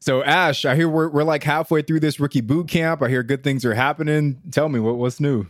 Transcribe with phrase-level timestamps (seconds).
[0.00, 3.02] So Ash, I hear we're we're like halfway through this rookie boot camp.
[3.02, 4.40] I hear good things are happening.
[4.50, 5.46] Tell me what what's new.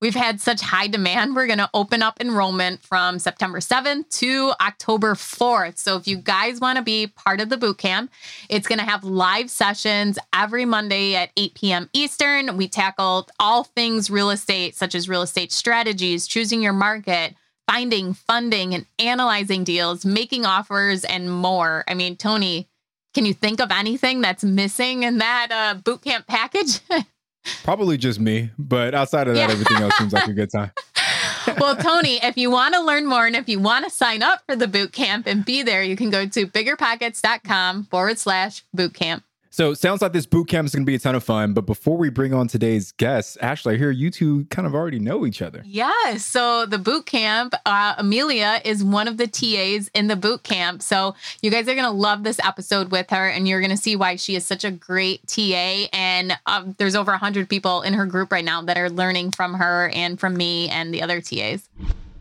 [0.00, 1.36] We've had such high demand.
[1.36, 5.76] We're going to open up enrollment from September 7th to October 4th.
[5.76, 8.10] So if you guys want to be part of the boot camp,
[8.48, 11.90] it's going to have live sessions every Monday at 8 p.m.
[11.92, 12.56] Eastern.
[12.56, 17.34] We tackle all things real estate, such as real estate strategies, choosing your market,
[17.70, 21.84] finding funding and analyzing deals, making offers, and more.
[21.86, 22.69] I mean, Tony,
[23.14, 26.80] can you think of anything that's missing in that uh, boot camp package?
[27.64, 29.52] Probably just me, but outside of that, yeah.
[29.52, 30.70] everything else seems like a good time.
[31.60, 34.42] well, Tony, if you want to learn more and if you want to sign up
[34.46, 38.94] for the boot camp and be there, you can go to biggerpockets.com forward slash boot
[38.94, 39.24] camp.
[39.52, 41.54] So sounds like this boot camp is going to be a ton of fun.
[41.54, 45.00] But before we bring on today's guests, Ashley, I hear you two kind of already
[45.00, 45.62] know each other.
[45.66, 46.24] Yes.
[46.24, 50.82] So the boot camp, uh, Amelia is one of the TAs in the boot camp.
[50.82, 53.76] So you guys are going to love this episode with her, and you're going to
[53.76, 55.88] see why she is such a great TA.
[55.92, 59.54] And um, there's over 100 people in her group right now that are learning from
[59.54, 61.68] her and from me and the other TAs.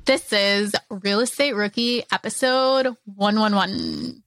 [0.06, 4.24] This is Real Estate Rookie episode 111.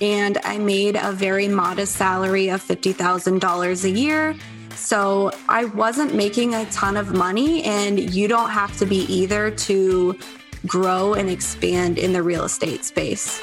[0.00, 4.36] And I made a very modest salary of $50,000 a year.
[4.74, 9.50] So I wasn't making a ton of money, and you don't have to be either
[9.50, 10.16] to
[10.66, 13.42] grow and expand in the real estate space.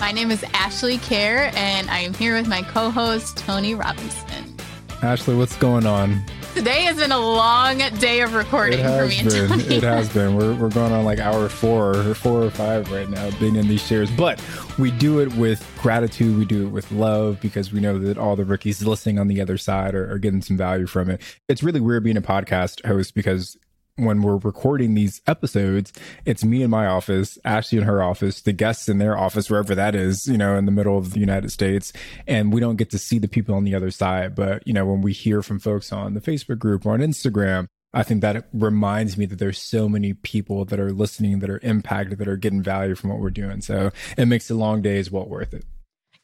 [0.00, 4.56] My name is Ashley Kehr, and I am here with my co host, Tony Robinson.
[5.02, 6.22] Ashley, what's going on?
[6.54, 9.72] Today has been a long day of recording for me been.
[9.72, 10.36] It has been.
[10.36, 13.68] We're, we're going on like hour four or four or five right now being in
[13.68, 14.10] these chairs.
[14.10, 14.44] But
[14.78, 16.38] we do it with gratitude.
[16.38, 19.40] We do it with love because we know that all the rookies listening on the
[19.40, 21.22] other side are, are getting some value from it.
[21.48, 23.56] It's really weird being a podcast host because
[23.96, 25.92] when we're recording these episodes,
[26.24, 29.74] it's me in my office, Ashley in her office, the guests in their office, wherever
[29.74, 31.92] that is, you know, in the middle of the United States.
[32.26, 34.34] And we don't get to see the people on the other side.
[34.34, 37.66] But, you know, when we hear from folks on the Facebook group or on Instagram,
[37.94, 41.60] I think that reminds me that there's so many people that are listening, that are
[41.62, 43.60] impacted, that are getting value from what we're doing.
[43.60, 45.66] So it makes the long days well worth it.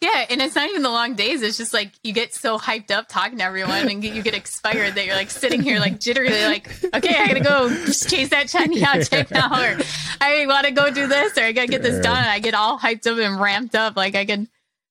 [0.00, 1.42] Yeah, and it's not even the long days.
[1.42, 4.94] It's just like you get so hyped up talking to everyone and you get expired
[4.94, 8.48] that you're like sitting here like jittery, like, okay, I gotta go just chase that
[8.48, 9.76] shiny object now, or
[10.20, 12.24] I want to go do this, or I gotta get this done.
[12.24, 13.96] I get all hyped up and ramped up.
[13.96, 14.48] Like I can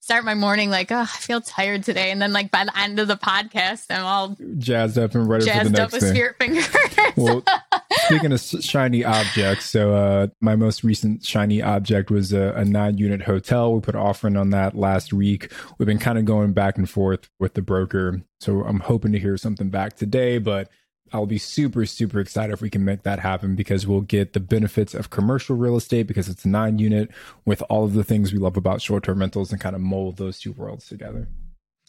[0.08, 2.98] start my morning like, oh, I feel tired today, and then like by the end
[2.98, 6.14] of the podcast, I'm all jazzed up and ready for the up next with thing.
[6.14, 6.70] spirit fingers.
[7.18, 7.44] well,
[8.06, 13.24] speaking of shiny objects, so uh, my most recent shiny object was a, a nine-unit
[13.24, 13.74] hotel.
[13.74, 15.52] We put an offering on that last week.
[15.78, 19.20] We've been kind of going back and forth with the broker, so I'm hoping to
[19.20, 20.70] hear something back today, but
[21.14, 24.40] I'll be super, super excited if we can make that happen because we'll get the
[24.40, 27.10] benefits of commercial real estate because it's a nine unit
[27.46, 30.18] with all of the things we love about short term rentals and kind of mold
[30.18, 31.28] those two worlds together.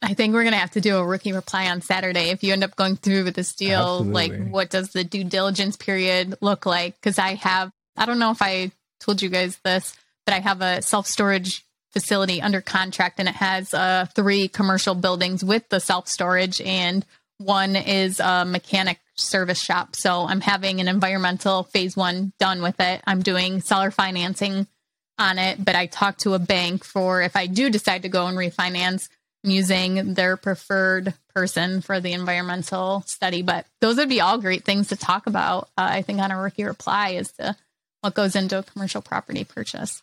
[0.00, 2.30] I think we're going to have to do a rookie reply on Saturday.
[2.30, 4.12] If you end up going through with this deal, Absolutely.
[4.12, 6.94] like what does the due diligence period look like?
[6.94, 8.70] Because I have, I don't know if I
[9.00, 13.34] told you guys this, but I have a self storage facility under contract and it
[13.34, 17.04] has uh, three commercial buildings with the self storage and
[17.38, 19.96] one is a mechanic service shop.
[19.96, 23.02] So I'm having an environmental phase one done with it.
[23.06, 24.66] I'm doing seller financing
[25.18, 28.26] on it, but I talked to a bank for if I do decide to go
[28.26, 29.08] and refinance,
[29.44, 33.42] I'm using their preferred person for the environmental study.
[33.42, 35.64] But those would be all great things to talk about.
[35.76, 37.56] Uh, I think on a rookie reply is to
[38.00, 40.02] what goes into a commercial property purchase.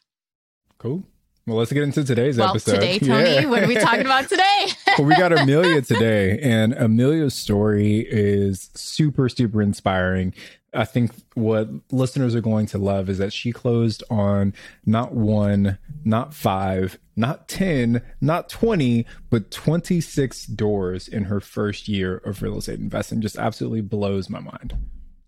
[0.78, 1.03] Cool.
[1.47, 2.75] Well, let's get into today's well, episode.
[2.75, 3.45] Today, Tony, yeah.
[3.45, 4.67] what are we talking about today?
[4.97, 10.34] well, we got Amelia today, and Amelia's story is super, super inspiring.
[10.73, 14.55] I think what listeners are going to love is that she closed on
[14.88, 22.17] not one, not five, not 10, not 20, but 26 doors in her first year
[22.17, 23.22] of real estate investing.
[23.22, 24.75] Just absolutely blows my mind.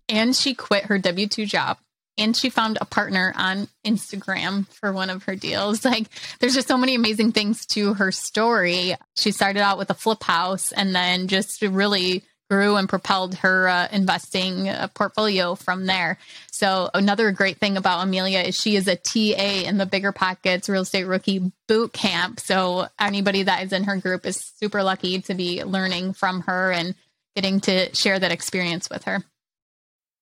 [0.08, 1.78] And she quit her W 2 job
[2.18, 5.84] and she found a partner on Instagram for one of her deals.
[5.88, 6.08] Like
[6.38, 8.94] there's just so many amazing things to her story.
[9.16, 13.68] She started out with a flip house and then just really grew and propelled her
[13.68, 16.18] uh, investing uh, portfolio from there.
[16.50, 20.68] So another great thing about Amelia is she is a TA in the Bigger Pockets
[20.68, 22.40] Real Estate Rookie Boot Camp.
[22.40, 26.72] So anybody that is in her group is super lucky to be learning from her
[26.72, 26.94] and
[27.34, 29.22] getting to share that experience with her.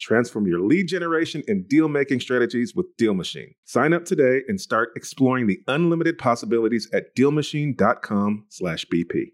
[0.00, 3.54] Transform your lead generation and deal making strategies with Deal Machine.
[3.64, 9.32] Sign up today and start exploring the unlimited possibilities at dealmachine.com/bp.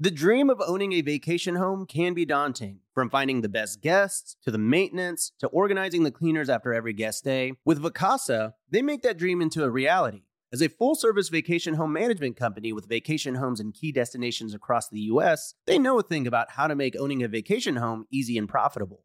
[0.00, 2.78] The dream of owning a vacation home can be daunting.
[2.94, 7.24] From finding the best guests to the maintenance to organizing the cleaners after every guest
[7.24, 10.22] day, with Vacasa, they make that dream into a reality.
[10.52, 14.88] As a full service vacation home management company with vacation homes in key destinations across
[14.88, 18.38] the US, they know a thing about how to make owning a vacation home easy
[18.38, 19.04] and profitable.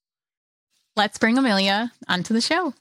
[0.97, 2.73] Let's bring Amelia onto the show.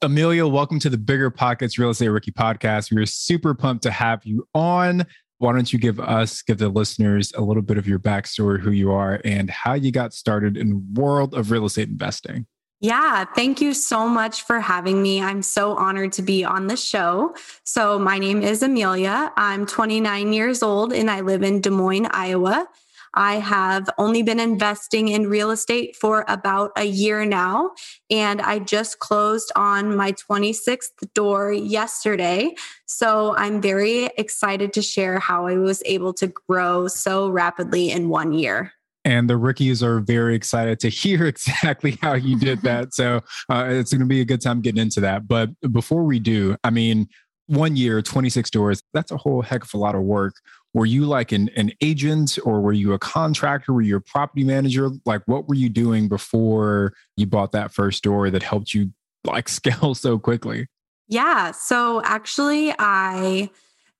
[0.00, 2.92] Amelia, welcome to the Bigger Pockets Real Estate Rookie Podcast.
[2.92, 5.04] We're super pumped to have you on
[5.38, 8.70] why don't you give us, give the listeners a little bit of your backstory, who
[8.70, 12.46] you are, and how you got started in world of real estate investing?
[12.80, 15.20] Yeah, thank you so much for having me.
[15.20, 17.34] I'm so honored to be on the show.
[17.64, 19.32] So, my name is Amelia.
[19.36, 22.68] I'm 29 years old and I live in Des Moines, Iowa.
[23.14, 27.70] I have only been investing in real estate for about a year now.
[28.10, 32.54] And I just closed on my 26th door yesterday.
[32.86, 38.08] So I'm very excited to share how I was able to grow so rapidly in
[38.08, 38.72] one year
[39.04, 42.92] and the rookies are very excited to hear exactly how you did that.
[42.92, 45.26] so uh, it's going to be a good time getting into that.
[45.26, 47.08] But before we do, I mean,
[47.46, 50.34] one year, 26 doors, that's a whole heck of a lot of work
[50.78, 53.72] were you like an, an agent or were you a contractor?
[53.72, 54.90] Were you a property manager?
[55.04, 58.92] Like what were you doing before you bought that first store that helped you
[59.24, 60.68] like scale so quickly?
[61.08, 63.50] Yeah so actually i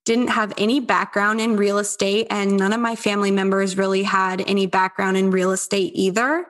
[0.04, 4.42] didn't have any background in real estate and none of my family members really had
[4.46, 6.46] any background in real estate either.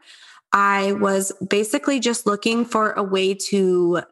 [0.53, 4.03] I was basically just looking for a way to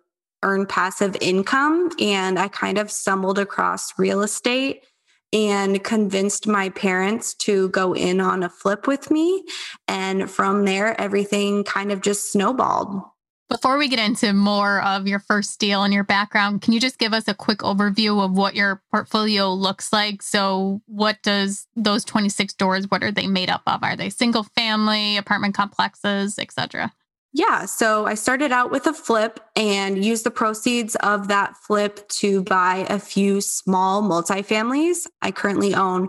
[0.43, 4.85] earn passive income and i kind of stumbled across real estate
[5.33, 9.45] and convinced my parents to go in on a flip with me.
[9.89, 13.03] And from there, everything kind of just snowballed.
[13.49, 16.99] Before we get into more of your first deal and your background, can you just
[16.99, 20.21] give us a quick overview of what your portfolio looks like?
[20.21, 23.85] So, what does those 26 doors, what are they made up of?
[23.85, 26.93] Are they single family, apartment complexes, etc.?
[27.37, 27.67] Yeah.
[27.67, 32.43] So I started out with a flip and used the proceeds of that flip to
[32.43, 35.07] buy a few small multifamilies.
[35.21, 36.09] I currently own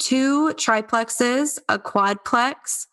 [0.00, 2.86] two triplexes, a quadplex,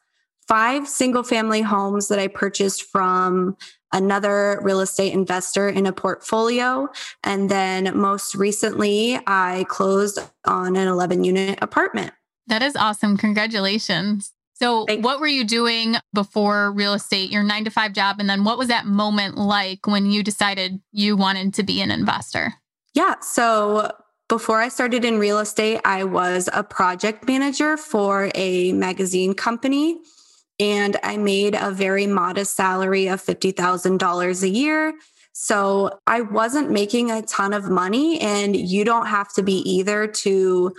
[0.47, 3.57] five single family homes that I purchased from
[3.91, 6.87] another real estate investor in a portfolio.
[7.23, 12.13] And then most recently, I closed on an 11 unit apartment.
[12.45, 13.17] That is awesome.
[13.17, 14.33] Congratulations.
[14.61, 18.17] So, what were you doing before real estate, your nine to five job?
[18.19, 21.89] And then what was that moment like when you decided you wanted to be an
[21.89, 22.53] investor?
[22.93, 23.15] Yeah.
[23.21, 23.91] So,
[24.29, 29.99] before I started in real estate, I was a project manager for a magazine company.
[30.59, 34.93] And I made a very modest salary of $50,000 a year.
[35.33, 40.05] So I wasn't making a ton of money, and you don't have to be either
[40.07, 40.73] to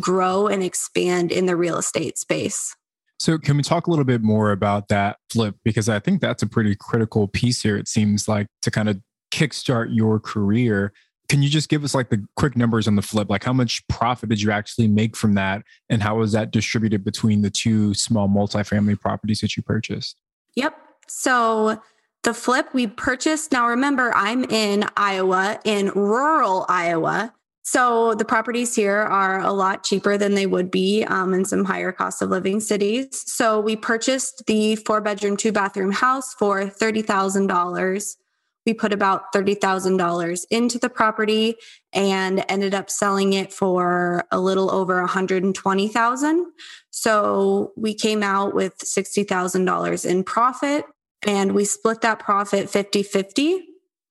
[0.00, 2.74] grow and expand in the real estate space.
[3.18, 5.56] So, can we talk a little bit more about that flip?
[5.64, 9.00] Because I think that's a pretty critical piece here, it seems like, to kind of
[9.32, 10.92] kickstart your career.
[11.28, 13.28] Can you just give us like the quick numbers on the flip?
[13.28, 15.62] Like, how much profit did you actually make from that?
[15.90, 20.16] And how was that distributed between the two small multifamily properties that you purchased?
[20.54, 20.78] Yep.
[21.08, 21.82] So,
[22.22, 27.32] the flip we purchased, now remember, I'm in Iowa, in rural Iowa.
[27.70, 31.66] So the properties here are a lot cheaper than they would be um, in some
[31.66, 33.08] higher cost of living cities.
[33.30, 38.16] So we purchased the four bedroom, two bathroom house for $30,000.
[38.64, 41.56] We put about $30,000 into the property
[41.92, 46.46] and ended up selling it for a little over 120,000.
[46.88, 50.86] So we came out with $60,000 in profit
[51.26, 53.60] and we split that profit 50 50.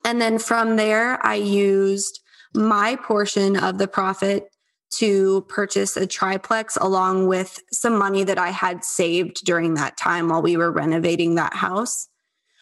[0.06, 2.22] And then from there, I used
[2.54, 4.50] my portion of the profit
[4.90, 10.30] to purchase a triplex along with some money that I had saved during that time
[10.30, 12.08] while we were renovating that house.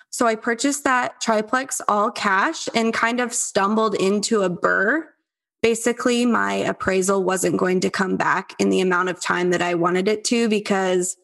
[0.09, 5.01] So I purchased that triplex all cash and kind of stumbled into a BRRRR.
[5.61, 9.75] Basically, my appraisal wasn't going to come back in the amount of time that I
[9.75, 11.17] wanted it to because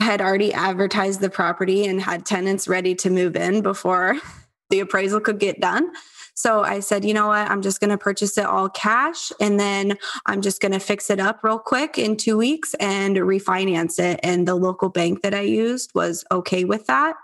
[0.00, 4.18] I had already advertised the property and had tenants ready to move in before
[4.70, 5.90] the appraisal could get done.
[6.38, 7.50] So I said, you know what?
[7.50, 11.10] I'm just going to purchase it all cash and then I'm just going to fix
[11.10, 14.20] it up real quick in two weeks and refinance it.
[14.22, 17.16] And the local bank that I used was okay with that.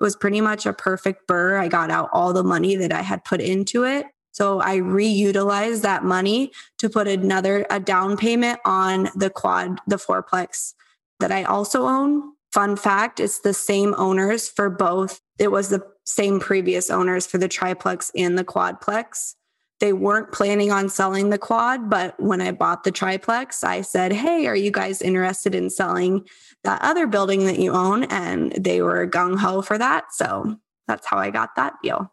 [0.00, 1.60] It was pretty much a perfect BRRRR.
[1.60, 4.06] I got out all the money that I had put into it.
[4.32, 9.94] So I reutilized that money to put another a down payment on the quad, the
[9.94, 10.74] fourplex
[11.20, 12.32] that I also own.
[12.50, 15.20] Fun fact, it's the same owners for both.
[15.38, 19.34] It was the same previous owners for the triplex and the quadplex.
[19.78, 24.12] They weren't planning on selling the quad, but when I bought the triplex, I said,
[24.12, 26.26] Hey, are you guys interested in selling
[26.64, 28.04] that other building that you own?
[28.04, 30.14] And they were gung ho for that.
[30.14, 30.56] So
[30.88, 32.10] that's how I got that deal.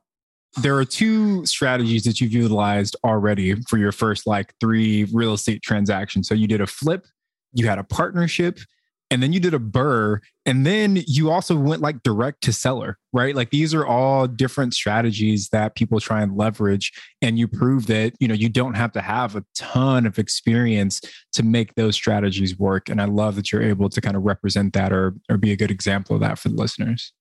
[0.61, 5.63] There are two strategies that you've utilized already for your first like three real estate
[5.63, 6.27] transactions.
[6.27, 7.07] So you did a flip,
[7.53, 8.59] you had a partnership,
[9.13, 12.97] and then you did a BRRRR and then you also went like direct to seller
[13.13, 13.35] right?
[13.35, 16.91] Like these are all different strategies that people try and leverage
[17.21, 20.99] and you prove that you know you don't have to have a ton of experience
[21.33, 24.73] to make those strategies work and i love that you're able to kind of represent
[24.73, 27.13] that or or be a good example of that for the listeners.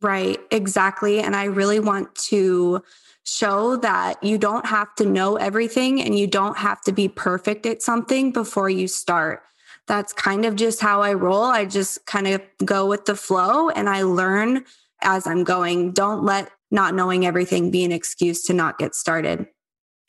[0.00, 2.82] Right exactly and i really want to
[3.24, 7.66] show that you don't have to know everything and you don't have to be perfect
[7.66, 9.42] at something before you start
[9.86, 11.44] that's kind of just how I roll.
[11.44, 14.64] I just kind of go with the flow and I learn
[15.02, 15.92] as I'm going.
[15.92, 19.46] Don't let not knowing everything be an excuse to not get started.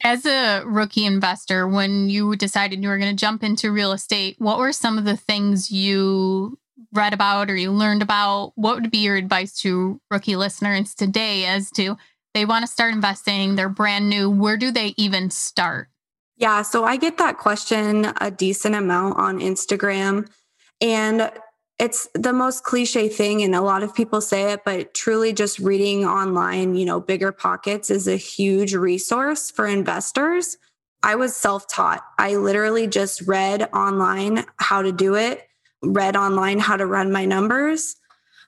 [0.03, 4.35] As a rookie investor, when you decided you were going to jump into real estate,
[4.39, 6.57] what were some of the things you
[6.93, 8.51] read about or you learned about?
[8.55, 11.97] What would be your advice to rookie listeners today as to
[12.33, 15.87] they want to start investing, they're brand new, where do they even start?
[16.37, 20.27] Yeah, so I get that question a decent amount on Instagram.
[20.81, 21.31] And
[21.79, 25.59] it's the most cliche thing, and a lot of people say it, but truly just
[25.59, 30.57] reading online, you know, Bigger Pockets is a huge resource for investors.
[31.03, 32.01] I was self taught.
[32.17, 35.47] I literally just read online how to do it,
[35.83, 37.97] read online how to run my numbers.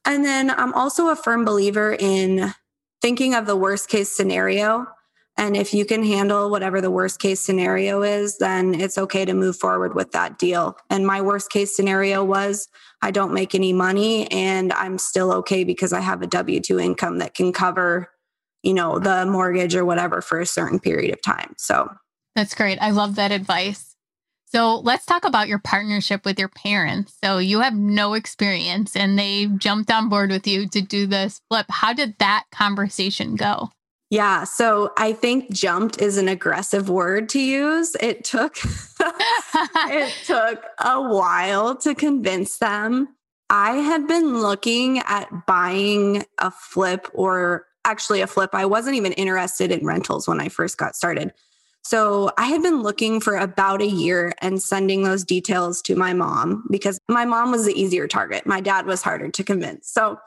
[0.05, 2.53] And then I'm also a firm believer in
[3.01, 4.87] thinking of the worst case scenario
[5.37, 9.33] and if you can handle whatever the worst case scenario is, then it's okay to
[9.33, 10.77] move forward with that deal.
[10.89, 12.67] And my worst case scenario was
[13.03, 16.79] I don't make any money and I'm still okay because I have a W 2
[16.79, 18.09] income that can cover,
[18.63, 21.53] you know, the mortgage or whatever for a certain period of time.
[21.57, 21.87] So
[22.35, 22.79] that's great.
[22.81, 23.95] I love that advice.
[24.49, 27.15] So let's talk about your partnership with your parents.
[27.21, 31.41] So you have no experience and they jumped on board with you to do this
[31.49, 31.65] flip.
[31.69, 33.69] How did that conversation go?
[34.09, 34.45] Yeah.
[34.45, 37.95] So I think jumped is an aggressive word to use.
[37.99, 38.57] It took
[38.99, 43.09] it took a while to convince them.
[43.49, 48.51] I had been looking at buying a flip or actually a flip.
[48.53, 51.33] I wasn't even interested in rentals when I first got started.
[51.83, 56.11] So I had been looking for about a year and sending those details to my
[56.11, 58.45] mom because my mom was the easier target.
[58.45, 59.89] My dad was harder to convince.
[59.89, 60.19] So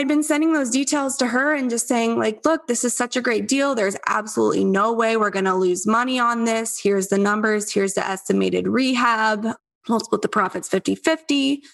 [0.00, 3.16] I'd been sending those details to her and just saying, like, look, this is such
[3.16, 3.74] a great deal.
[3.74, 6.80] There's absolutely no way we're going to lose money on this.
[6.80, 7.70] Here's the numbers.
[7.70, 9.46] Here's the estimated rehab.
[9.90, 11.64] We'll split the profits 50 50.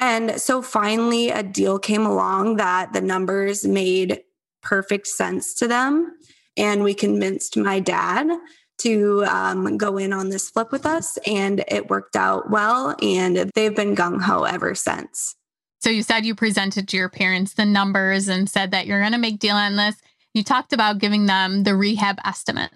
[0.00, 4.22] And so finally, a deal came along that the numbers made
[4.62, 6.16] perfect sense to them.
[6.56, 8.30] And we convinced my dad
[8.78, 11.18] to um, go in on this flip with us.
[11.26, 12.96] And it worked out well.
[13.02, 15.34] And they've been gung ho ever since.
[15.80, 19.12] So you said you presented to your parents the numbers and said that you're going
[19.12, 19.96] to make deal on this.
[20.34, 22.70] You talked about giving them the rehab estimate.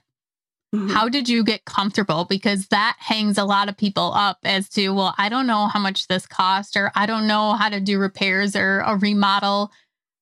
[0.74, 0.88] Mm-hmm.
[0.88, 2.24] How did you get comfortable?
[2.24, 5.78] Because that hangs a lot of people up as to, well, I don't know how
[5.80, 9.70] much this cost, or I don't know how to do repairs or a remodel.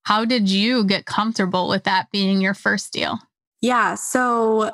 [0.04, 3.18] How did you get comfortable with that being your first deal?
[3.60, 3.94] Yeah.
[3.94, 4.72] So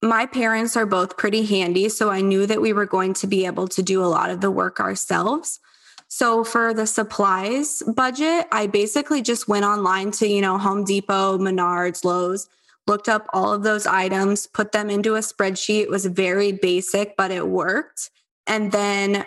[0.00, 1.88] my parents are both pretty handy.
[1.88, 4.40] So I knew that we were going to be able to do a lot of
[4.40, 5.58] the work ourselves.
[6.08, 11.38] So for the supplies budget, I basically just went online to, you know, Home Depot,
[11.38, 12.48] Menards, Lowe's,
[12.86, 15.82] looked up all of those items, put them into a spreadsheet.
[15.82, 18.10] It was very basic, but it worked.
[18.46, 19.26] And then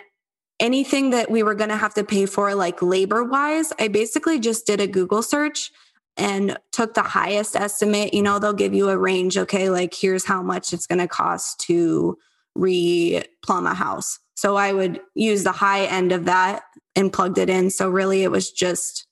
[0.58, 4.40] anything that we were going to have to pay for, like labor wise, I basically
[4.40, 5.70] just did a Google search
[6.16, 8.14] and took the highest estimate.
[8.14, 9.36] You know, they'll give you a range.
[9.36, 12.16] Okay, like here's how much it's going to cost to
[12.60, 14.18] re plumb a house.
[14.36, 16.62] So I would use the high end of that
[16.94, 17.70] and plugged it in.
[17.70, 19.06] So really, it was just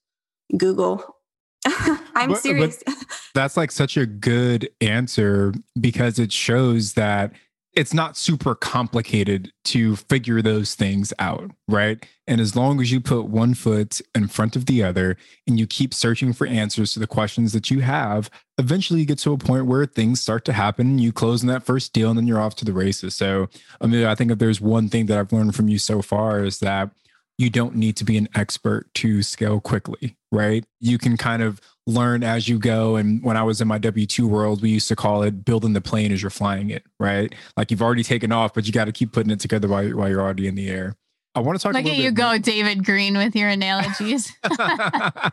[0.56, 1.04] Google.
[1.66, 2.82] I'm but, serious.
[2.86, 2.94] But
[3.34, 7.32] that's like such a good answer because it shows that
[7.78, 12.04] it's not super complicated to figure those things out, right?
[12.26, 15.16] And as long as you put one foot in front of the other
[15.46, 19.20] and you keep searching for answers to the questions that you have, eventually you get
[19.20, 20.98] to a point where things start to happen.
[20.98, 23.14] You close in that first deal and then you're off to the races.
[23.14, 23.48] So,
[23.80, 26.44] I mean, I think if there's one thing that I've learned from you so far
[26.44, 26.90] is that
[27.38, 30.64] you don't need to be an expert to scale quickly, right?
[30.80, 32.96] You can kind of learn as you go.
[32.96, 35.72] And when I was in my W 2 world, we used to call it building
[35.72, 37.32] the plane as you're flying it, right?
[37.56, 40.08] Like you've already taken off, but you got to keep putting it together while, while
[40.08, 40.96] you're already in the air.
[41.38, 41.72] I want to talk.
[41.72, 44.32] Look at you go, David Greene, with your analogies.
[44.42, 45.30] we got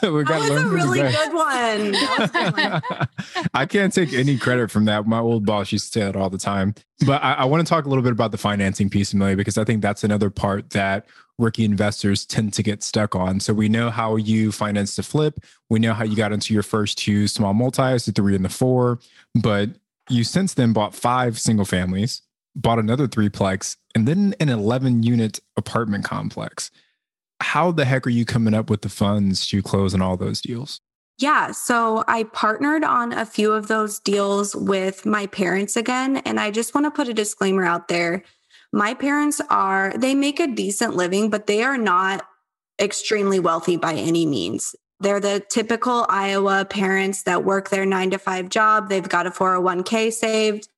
[0.00, 1.92] that was a really good one.
[2.28, 3.48] Good one.
[3.54, 5.06] I can't take any credit from that.
[5.06, 6.74] My old boss used to say that all the time.
[7.04, 9.58] But I, I want to talk a little bit about the financing piece, Amelia, because
[9.58, 11.06] I think that's another part that
[11.38, 13.40] rookie investors tend to get stuck on.
[13.40, 15.40] So we know how you financed the flip.
[15.68, 18.48] We know how you got into your first two small multis, the three and the
[18.48, 19.00] four,
[19.34, 19.70] but
[20.08, 22.22] you since then bought five single families
[22.58, 26.70] bought another threeplex, and then an 11 unit apartment complex.
[27.40, 30.40] How the heck are you coming up with the funds to close on all those
[30.40, 30.80] deals?
[31.18, 36.18] Yeah, so I partnered on a few of those deals with my parents again.
[36.18, 38.22] And I just want to put a disclaimer out there.
[38.72, 42.24] My parents are, they make a decent living, but they are not
[42.80, 44.76] extremely wealthy by any means.
[45.00, 48.88] They're the typical Iowa parents that work their nine to five job.
[48.88, 50.68] They've got a 401k saved.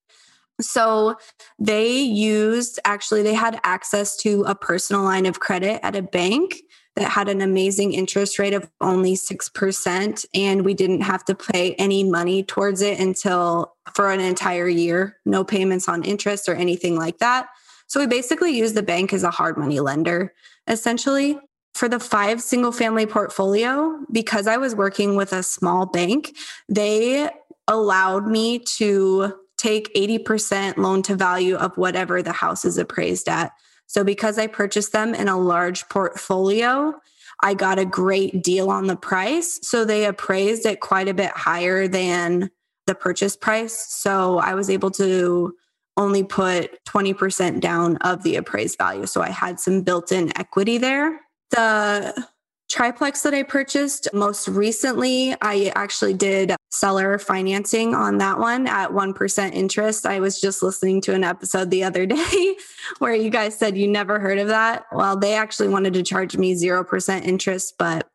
[0.60, 1.16] So
[1.58, 6.62] they used actually, they had access to a personal line of credit at a bank
[6.96, 10.26] that had an amazing interest rate of only 6%.
[10.34, 15.16] And we didn't have to pay any money towards it until for an entire year,
[15.24, 17.48] no payments on interest or anything like that.
[17.86, 20.32] So we basically used the bank as a hard money lender,
[20.66, 21.38] essentially.
[21.74, 26.36] For the five single family portfolio, because I was working with a small bank,
[26.68, 27.30] they
[27.68, 33.52] allowed me to take 80% loan to value of whatever the house is appraised at.
[33.86, 36.94] So because I purchased them in a large portfolio,
[37.42, 39.60] I got a great deal on the price.
[39.62, 42.50] So they appraised it quite a bit higher than
[42.86, 43.78] the purchase price.
[43.94, 45.54] So I was able to
[45.96, 49.06] only put 20% down of the appraised value.
[49.06, 51.20] So I had some built in equity there.
[51.50, 52.26] The
[52.70, 58.90] triplex that I purchased most recently, I actually did seller financing on that one at
[58.90, 60.06] 1% interest.
[60.06, 62.56] I was just listening to an episode the other day
[62.98, 64.86] where you guys said you never heard of that.
[64.92, 68.08] Well, they actually wanted to charge me 0% interest, but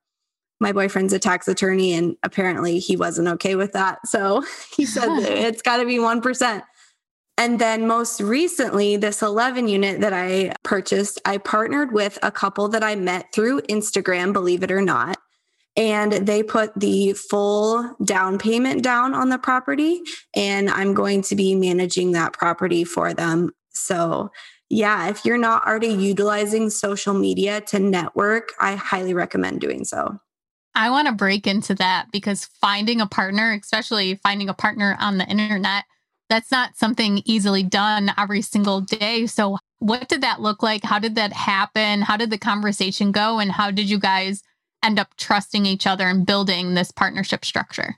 [0.60, 4.08] my boyfriend's a tax attorney and apparently he wasn't okay with that.
[4.08, 4.44] So
[4.76, 6.64] he said it's got to be 1%.
[7.38, 12.70] And then most recently, this 11 unit that I purchased, I partnered with a couple
[12.70, 15.18] that I met through Instagram, believe it or not.
[15.76, 20.02] And they put the full down payment down on the property.
[20.34, 23.52] And I'm going to be managing that property for them.
[23.74, 24.32] So,
[24.70, 30.18] yeah, if you're not already utilizing social media to network, I highly recommend doing so.
[30.74, 35.18] I want to break into that because finding a partner, especially finding a partner on
[35.18, 35.86] the internet,
[36.30, 39.28] That's not something easily done every single day.
[39.28, 40.84] So, what did that look like?
[40.84, 42.02] How did that happen?
[42.02, 43.40] How did the conversation go?
[43.40, 44.42] And how did you guys
[44.84, 47.98] end up trusting each other and building this partnership structure?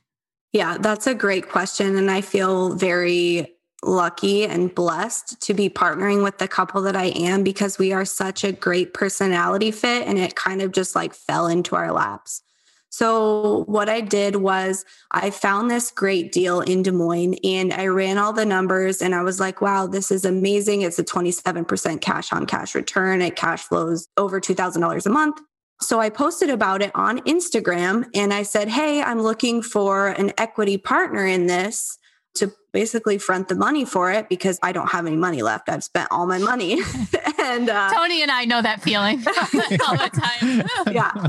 [0.53, 1.97] Yeah, that's a great question.
[1.97, 7.05] And I feel very lucky and blessed to be partnering with the couple that I
[7.05, 11.13] am because we are such a great personality fit and it kind of just like
[11.13, 12.41] fell into our laps.
[12.89, 17.88] So, what I did was I found this great deal in Des Moines and I
[17.88, 20.82] ran all the numbers and I was like, wow, this is amazing.
[20.82, 23.21] It's a 27% cash on cash return.
[23.21, 25.39] It cash flows over $2,000 a month.
[25.80, 30.34] So I posted about it on Instagram and I said, Hey, I'm looking for an
[30.38, 31.97] equity partner in this
[32.36, 35.69] to basically front the money for it because I don't have any money left.
[35.69, 36.80] I've spent all my money.
[37.39, 40.93] and uh, Tony and I know that feeling all the time.
[40.93, 41.28] yeah.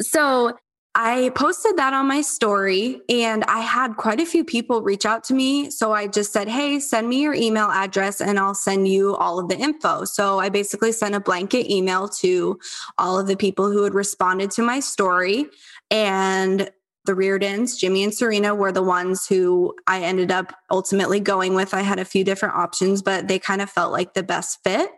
[0.00, 0.56] So
[0.96, 5.24] I posted that on my story and I had quite a few people reach out
[5.24, 5.68] to me.
[5.70, 9.40] So I just said, Hey, send me your email address and I'll send you all
[9.40, 10.04] of the info.
[10.04, 12.60] So I basically sent a blanket email to
[12.96, 15.46] all of the people who had responded to my story.
[15.90, 16.70] And
[17.06, 21.74] the Reardons, Jimmy and Serena, were the ones who I ended up ultimately going with.
[21.74, 24.90] I had a few different options, but they kind of felt like the best fit.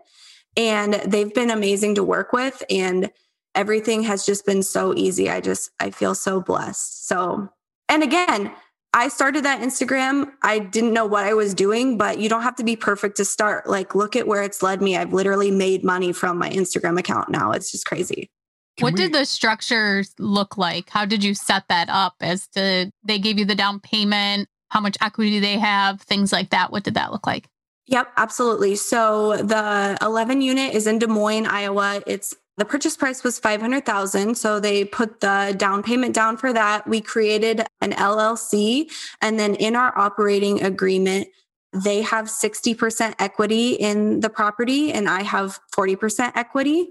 [0.56, 2.62] And they've been amazing to work with.
[2.70, 3.10] And
[3.56, 5.28] everything has just been so easy.
[5.28, 7.08] I just, I feel so blessed.
[7.08, 7.48] So,
[7.88, 8.52] and again,
[8.94, 10.30] I started that Instagram.
[10.42, 13.24] I didn't know what I was doing, but you don't have to be perfect to
[13.24, 13.68] start.
[13.68, 14.96] Like, look at where it's led me.
[14.96, 17.52] I've literally made money from my Instagram account now.
[17.52, 18.30] It's just crazy.
[18.76, 19.00] Can what we...
[19.00, 20.90] did the structure look like?
[20.90, 24.48] How did you set that up as to they gave you the down payment?
[24.68, 26.00] How much equity do they have?
[26.02, 26.72] Things like that.
[26.72, 27.48] What did that look like?
[27.88, 28.74] Yep, absolutely.
[28.76, 32.02] So the 11 unit is in Des Moines, Iowa.
[32.06, 36.86] It's the purchase price was 500,000 so they put the down payment down for that.
[36.86, 38.90] We created an LLC
[39.20, 41.28] and then in our operating agreement
[41.72, 46.88] they have 60% equity in the property and I have 40% equity.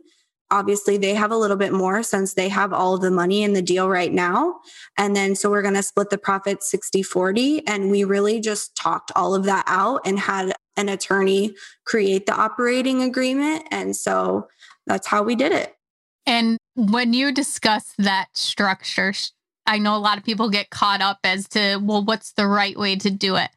[0.51, 3.53] Obviously they have a little bit more since they have all of the money in
[3.53, 4.59] the deal right now.
[4.97, 8.75] And then so we're going to split the profit 60 40 and we really just
[8.75, 13.65] talked all of that out and had an attorney create the operating agreement.
[13.71, 14.47] And so
[14.85, 15.75] that's how we did it.
[16.25, 19.13] And when you discuss that structure,
[19.65, 22.77] I know a lot of people get caught up as to, well, what's the right
[22.77, 23.49] way to do it?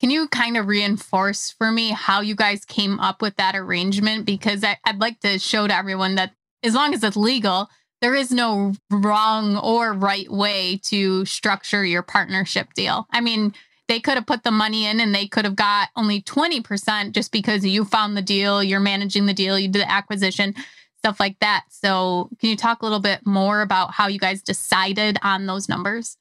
[0.00, 4.26] Can you kind of reinforce for me how you guys came up with that arrangement?
[4.26, 6.32] Because I, would like to show to everyone that
[6.62, 7.68] as long as it's legal,
[8.00, 13.06] there is no wrong or right way to structure your partnership deal.
[13.12, 13.54] I mean,
[13.88, 17.32] they could have put the money in and they could have got only 20% just
[17.32, 20.54] because you found the deal, you're managing the deal, you did the acquisition,
[20.98, 21.64] stuff like that.
[21.68, 25.68] So, can you talk a little bit more about how you guys decided on those
[25.68, 26.16] numbers?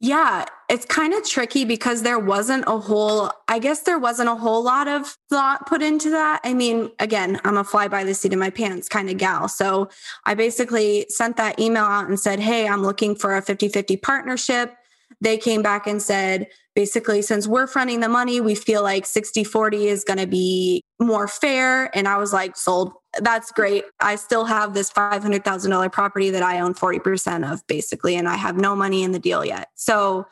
[0.00, 4.34] Yeah, it's kind of tricky because there wasn't a whole, I guess there wasn't a
[4.34, 6.40] whole lot of thought put into that.
[6.44, 9.48] I mean, again, I'm a fly by the seat of my pants kind of gal.
[9.48, 9.88] So
[10.26, 13.96] I basically sent that email out and said, Hey, I'm looking for a 50 50
[13.96, 14.76] partnership.
[15.24, 19.42] They came back and said, basically, since we're fronting the money, we feel like 60
[19.42, 21.90] 40 is going to be more fair.
[21.96, 22.92] And I was like, sold.
[23.20, 23.84] That's great.
[24.00, 28.56] I still have this $500,000 property that I own 40% of, basically, and I have
[28.56, 29.68] no money in the deal yet.
[29.74, 30.26] So,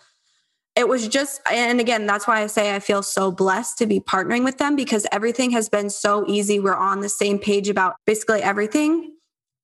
[0.74, 4.00] it was just and again that's why i say i feel so blessed to be
[4.00, 7.96] partnering with them because everything has been so easy we're on the same page about
[8.07, 9.12] basically everything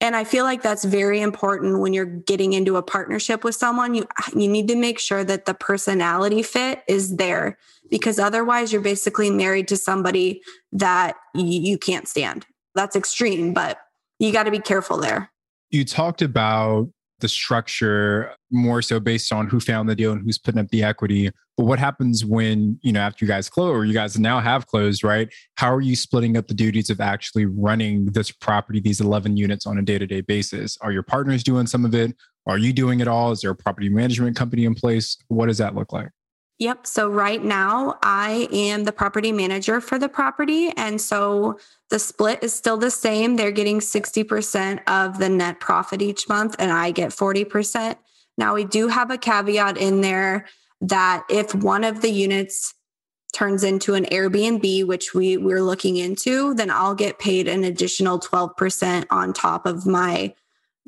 [0.01, 3.95] and i feel like that's very important when you're getting into a partnership with someone.
[3.95, 7.59] You you need to make sure that the personality fit is there
[7.91, 12.47] because otherwise you're basically married to somebody that you can't stand.
[12.75, 13.79] That's extreme but
[14.19, 15.31] you got to be careful there.
[15.71, 16.89] You talked about
[17.21, 20.83] the structure more so based on who found the deal and who's putting up the
[20.83, 21.31] equity.
[21.57, 24.67] But what happens when, you know, after you guys close or you guys now have
[24.67, 25.33] closed, right?
[25.57, 29.67] How are you splitting up the duties of actually running this property, these 11 units
[29.67, 30.79] on a day to day basis?
[30.81, 32.15] Are your partners doing some of it?
[32.47, 33.33] Are you doing it all?
[33.33, 35.17] Is there a property management company in place?
[35.29, 36.11] What does that look like?
[36.59, 36.89] Yep.
[36.89, 40.73] So right now I am the property manager for the property.
[40.77, 41.59] And so
[41.91, 43.37] the split is still the same.
[43.37, 47.97] They're getting 60% of the net profit each month, and I get 40%.
[48.37, 50.47] Now, we do have a caveat in there
[50.81, 52.75] that if one of the units
[53.33, 58.19] turns into an Airbnb, which we, we're looking into, then I'll get paid an additional
[58.19, 60.35] 12% on top of my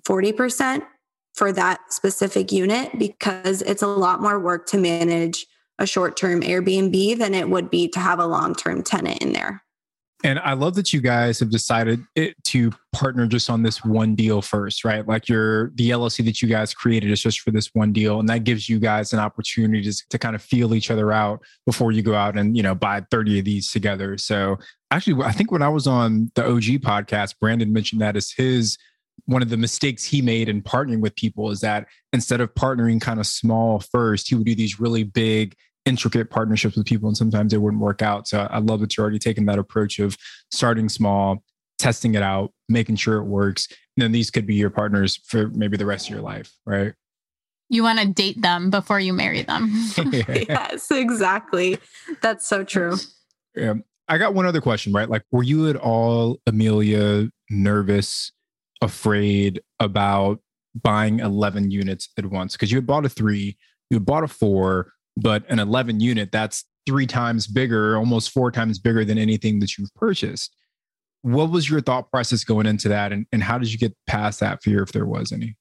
[0.04, 0.82] 40%
[1.34, 5.46] for that specific unit because it's a lot more work to manage
[5.80, 9.32] a short term Airbnb than it would be to have a long term tenant in
[9.32, 9.64] there.
[10.22, 14.14] And I love that you guys have decided it, to partner just on this one
[14.14, 15.06] deal first, right?
[15.06, 18.28] Like your the LLC that you guys created is just for this one deal, and
[18.28, 21.90] that gives you guys an opportunity to, to kind of feel each other out before
[21.90, 24.18] you go out and you know buy thirty of these together.
[24.18, 24.58] So
[24.90, 28.76] actually, I think when I was on the OG podcast, Brandon mentioned that as his
[29.26, 33.00] one of the mistakes he made in partnering with people is that instead of partnering
[33.00, 37.16] kind of small first, he would do these really big intricate partnerships with people and
[37.16, 38.28] sometimes it wouldn't work out.
[38.28, 40.16] So I love that you're already taking that approach of
[40.50, 41.42] starting small,
[41.78, 43.66] testing it out, making sure it works.
[43.96, 46.92] And then these could be your partners for maybe the rest of your life, right?
[47.68, 49.70] You want to date them before you marry them.
[49.96, 51.78] yes, exactly.
[52.20, 52.96] That's so true.
[53.54, 53.74] Yeah.
[54.08, 55.08] I got one other question, right?
[55.08, 58.32] Like, were you at all, Amelia, nervous,
[58.82, 60.40] afraid about
[60.74, 62.54] buying 11 units at once?
[62.54, 63.56] Because you had bought a three,
[63.88, 68.50] you had bought a four, but an 11 unit, that's three times bigger, almost four
[68.50, 70.54] times bigger than anything that you've purchased.
[71.22, 73.12] What was your thought process going into that?
[73.12, 75.56] And, and how did you get past that fear if there was any?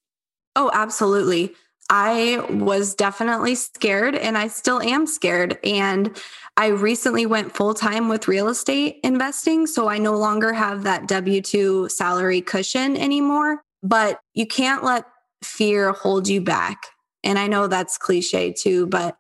[0.56, 1.54] Oh, absolutely.
[1.90, 5.58] I was definitely scared and I still am scared.
[5.64, 6.16] And
[6.56, 9.66] I recently went full time with real estate investing.
[9.66, 13.64] So I no longer have that W 2 salary cushion anymore.
[13.82, 15.06] But you can't let
[15.44, 16.84] fear hold you back.
[17.24, 19.18] And I know that's cliche too, but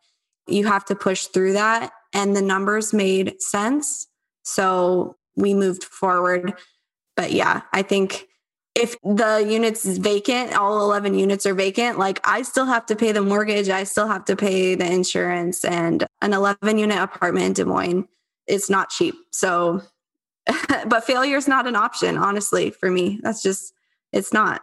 [0.51, 1.91] you have to push through that.
[2.13, 4.07] And the numbers made sense.
[4.43, 6.53] So we moved forward.
[7.15, 8.27] But yeah, I think
[8.75, 12.95] if the units is vacant, all 11 units are vacant, like I still have to
[12.95, 17.45] pay the mortgage, I still have to pay the insurance and an 11 unit apartment
[17.45, 18.07] in Des Moines,
[18.47, 19.15] it's not cheap.
[19.31, 19.81] So,
[20.87, 23.19] but failure is not an option, honestly, for me.
[23.21, 23.73] That's just,
[24.13, 24.61] it's not.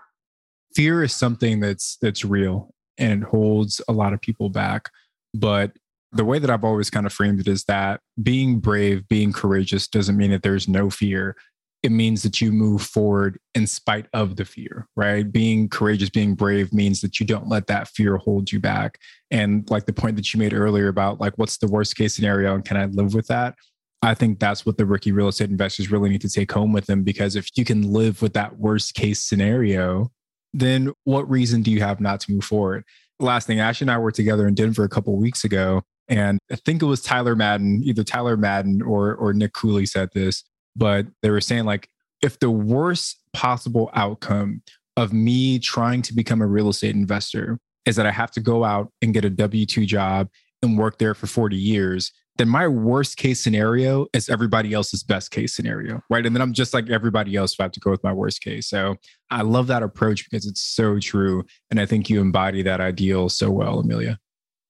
[0.75, 4.91] Fear is something that's that's real and holds a lot of people back.
[5.39, 5.73] But
[6.13, 9.87] the way that I've always kind of framed it is that being brave, being courageous
[9.89, 11.37] doesn't mean that there's no fear.
[11.83, 15.31] It means that you move forward in spite of the fear, right?
[15.31, 18.99] Being courageous, being brave means that you don't let that fear hold you back.
[19.31, 22.55] And like the point that you made earlier about like, what's the worst case scenario
[22.55, 23.55] and can I live with that?
[24.03, 26.87] I think that's what the rookie real estate investors really need to take home with
[26.87, 30.11] them because if you can live with that worst case scenario,
[30.53, 32.85] then what reason do you have not to move forward?
[33.21, 36.57] Last thing, Ash and I were together in Denver a couple weeks ago, and I
[36.57, 41.07] think it was Tyler Madden, either Tyler Madden or or Nick Cooley said this, but
[41.23, 41.89] they were saying like
[42.23, 44.63] if the worst possible outcome
[44.97, 48.65] of me trying to become a real estate investor is that I have to go
[48.65, 50.29] out and get a W 2 job
[50.63, 55.31] and work there for 40 years, then my worst case scenario is everybody else's best
[55.31, 56.27] case scenario, right?
[56.27, 58.43] And then I'm just like everybody else if I have to go with my worst
[58.43, 58.69] case.
[58.69, 58.97] So
[59.31, 61.45] I love that approach because it's so true.
[61.71, 64.19] And I think you embody that ideal so well, Amelia.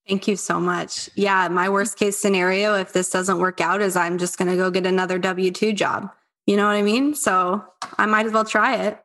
[0.09, 1.11] Thank you so much.
[1.17, 4.57] Yeah, my worst case scenario, if this doesn't work out, is I'm just going to
[4.57, 6.11] go get another W 2 job.
[6.47, 7.15] You know what I mean?
[7.15, 7.65] So
[7.99, 9.03] I might as well try it.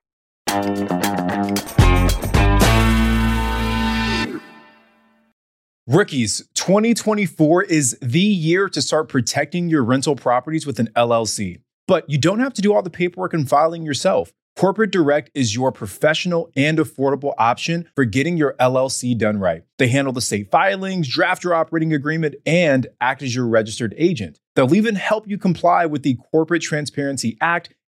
[5.92, 11.60] Rookies, 2024 is the year to start protecting your rental properties with an LLC.
[11.86, 14.32] But you don't have to do all the paperwork and filing yourself.
[14.58, 19.64] Corporate Direct is your professional and affordable option for getting your LLC done right.
[19.80, 24.40] They handle the state filings, draft your operating agreement, and act as your registered agent.
[24.56, 27.74] They'll even help you comply with the Corporate Transparency Act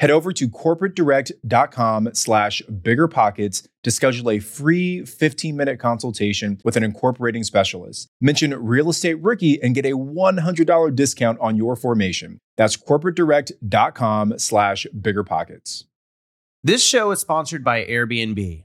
[0.00, 7.44] Head over to corporatedirect.com slash biggerpockets to schedule a free 15-minute consultation with an incorporating
[7.44, 8.08] specialist.
[8.20, 12.40] Mention Real Estate Rookie and get a $100 discount on your formation.
[12.56, 15.84] That's corporatedirect.com slash biggerpockets.
[16.64, 18.64] This show is sponsored by Airbnb.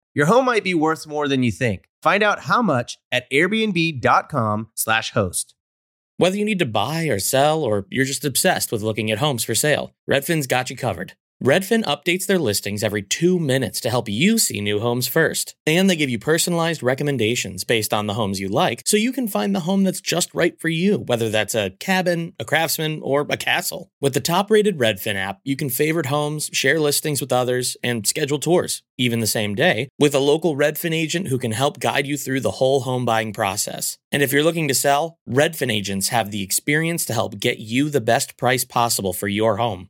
[0.13, 1.85] Your home might be worth more than you think.
[2.01, 5.55] Find out how much at airbnb.com/slash host.
[6.17, 9.43] Whether you need to buy or sell, or you're just obsessed with looking at homes
[9.43, 11.13] for sale, Redfin's got you covered.
[11.43, 15.55] Redfin updates their listings every two minutes to help you see new homes first.
[15.65, 19.27] And they give you personalized recommendations based on the homes you like, so you can
[19.27, 23.25] find the home that's just right for you, whether that's a cabin, a craftsman, or
[23.27, 23.89] a castle.
[23.99, 28.05] With the top rated Redfin app, you can favorite homes, share listings with others, and
[28.05, 32.05] schedule tours, even the same day, with a local Redfin agent who can help guide
[32.05, 33.97] you through the whole home buying process.
[34.11, 37.89] And if you're looking to sell, Redfin agents have the experience to help get you
[37.89, 39.89] the best price possible for your home.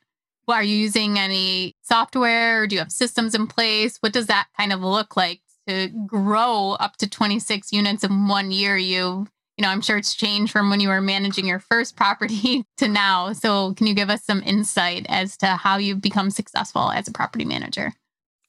[0.47, 2.63] Are you using any software?
[2.63, 3.97] Or do you have systems in place?
[3.99, 8.51] What does that kind of look like to grow up to 26 units in one
[8.51, 8.77] year?
[8.77, 9.27] You,
[9.57, 12.87] you know, I'm sure it's changed from when you were managing your first property to
[12.87, 13.33] now.
[13.33, 17.13] So, can you give us some insight as to how you've become successful as a
[17.13, 17.93] property manager?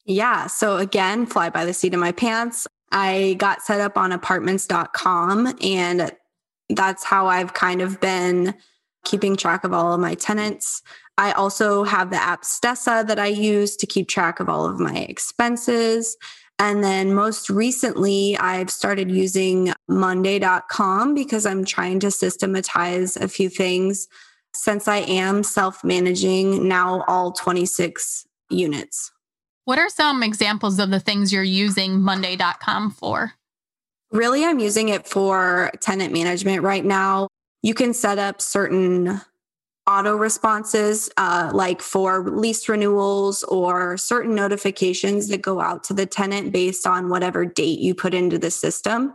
[0.04, 0.48] Yeah.
[0.48, 2.66] So, again, fly by the seat of my pants.
[2.90, 6.12] I got set up on apartments.com and
[6.68, 8.54] that's how I've kind of been
[9.04, 10.82] keeping track of all of my tenants.
[11.18, 14.80] I also have the app Stessa that I use to keep track of all of
[14.80, 16.16] my expenses.
[16.58, 23.48] And then most recently, I've started using Monday.com because I'm trying to systematize a few
[23.48, 24.08] things
[24.54, 29.10] since I am self managing now all 26 units.
[29.64, 33.32] What are some examples of the things you're using Monday.com for?
[34.10, 37.28] Really, I'm using it for tenant management right now.
[37.62, 39.20] You can set up certain
[39.88, 46.06] auto responses, uh, like for lease renewals or certain notifications that go out to the
[46.06, 49.14] tenant based on whatever date you put into the system.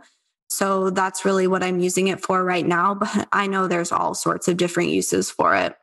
[0.50, 2.94] So that's really what I'm using it for right now.
[2.94, 5.74] But I know there's all sorts of different uses for it.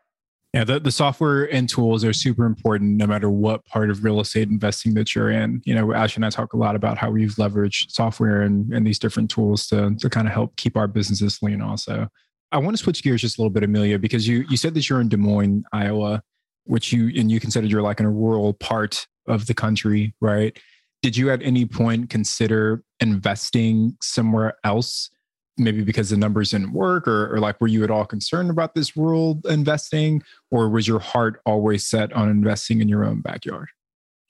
[0.53, 4.21] Yeah, the, the software and tools are super important no matter what part of real
[4.21, 5.61] estate investing that you're in.
[5.65, 8.87] You know, Ash and I talk a lot about how we've leveraged software and, and
[8.87, 12.07] these different tools to, to kind of help keep our businesses lean also.
[12.51, 14.89] I want to switch gears just a little bit, Amelia, because you you said that
[14.89, 16.21] you're in Des Moines, Iowa,
[16.65, 20.57] which you and you considered you're like in a rural part of the country, right?
[21.01, 25.09] Did you at any point consider investing somewhere else
[25.57, 28.75] maybe because the numbers didn't work or, or like were you at all concerned about
[28.75, 33.69] this rural investing or was your heart always set on investing in your own backyard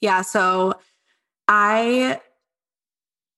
[0.01, 0.73] yeah so
[1.47, 2.19] i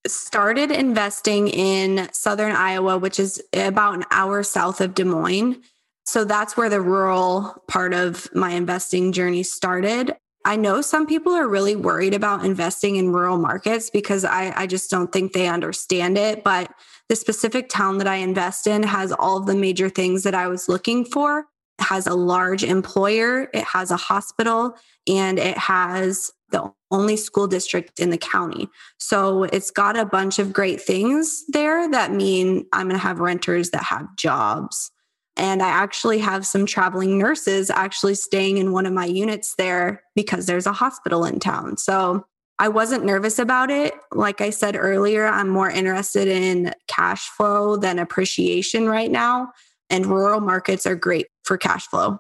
[0.10, 5.58] started investing in southern iowa which is about an hour south of des moines
[6.06, 10.15] so that's where the rural part of my investing journey started
[10.48, 14.65] I know some people are really worried about investing in rural markets because I, I
[14.65, 16.41] just don't think they understand it.
[16.41, 16.72] But
[17.10, 20.48] the specific town that I invest in has all of the major things that I
[20.48, 21.39] was looking for.
[21.80, 27.47] It has a large employer, it has a hospital, and it has the only school
[27.47, 28.67] district in the county.
[28.97, 33.19] So it's got a bunch of great things there that mean I'm going to have
[33.19, 34.91] renters that have jobs.
[35.36, 40.02] And I actually have some traveling nurses actually staying in one of my units there
[40.15, 41.78] because there's a hospital in town.
[41.78, 42.26] So
[42.60, 43.93] I wasn't nervous about it.
[44.12, 49.52] Like I said earlier, I'm more interested in cash flow than appreciation right now.
[49.91, 52.19] And rural markets are great for cash flow.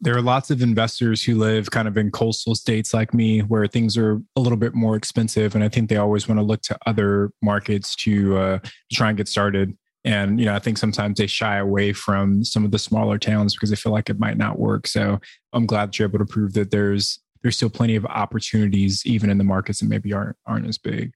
[0.00, 3.66] There are lots of investors who live kind of in coastal states like me where
[3.66, 5.54] things are a little bit more expensive.
[5.54, 8.58] And I think they always want to look to other markets to uh,
[8.92, 9.76] try and get started.
[10.04, 13.54] And, you know, I think sometimes they shy away from some of the smaller towns
[13.54, 14.86] because they feel like it might not work.
[14.86, 15.18] So
[15.52, 19.30] I'm glad that you're able to prove that there's there's still plenty of opportunities even
[19.30, 21.12] in the markets that maybe aren't aren't as big.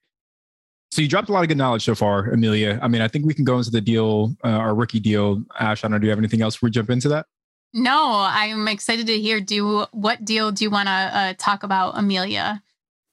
[0.91, 2.79] So you dropped a lot of good knowledge so far, Amelia.
[2.81, 5.41] I mean, I think we can go into the deal, uh, our rookie deal.
[5.57, 5.99] Ash, I don't know.
[5.99, 6.61] Do you have anything else?
[6.61, 7.27] We jump into that.
[7.73, 9.39] No, I'm excited to hear.
[9.39, 12.61] Do what deal do you want to uh, talk about, Amelia?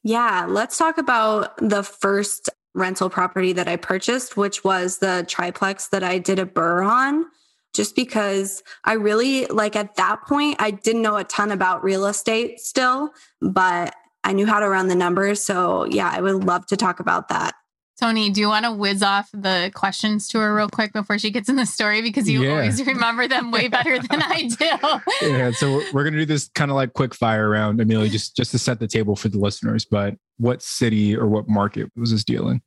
[0.03, 5.89] Yeah, let's talk about the first rental property that I purchased, which was the triplex
[5.89, 7.27] that I did a BRRRR on.
[7.75, 12.07] just because I really like at that point, I didn't know a ton about real
[12.07, 13.95] estate still, but
[14.25, 15.45] I knew how to run the numbers.
[15.45, 17.55] So, yeah, I would love to talk about that.
[18.01, 21.31] Tony, do you want to whiz off the questions to her real quick before she
[21.31, 22.01] gets in the story?
[22.01, 22.51] Because you yeah.
[22.51, 25.27] always remember them way better than I do.
[25.27, 25.51] yeah.
[25.51, 28.53] So we're going to do this kind of like quick fire round, Amelia, just, just
[28.53, 29.85] to set the table for the listeners.
[29.85, 32.63] But what city or what market was this deal in?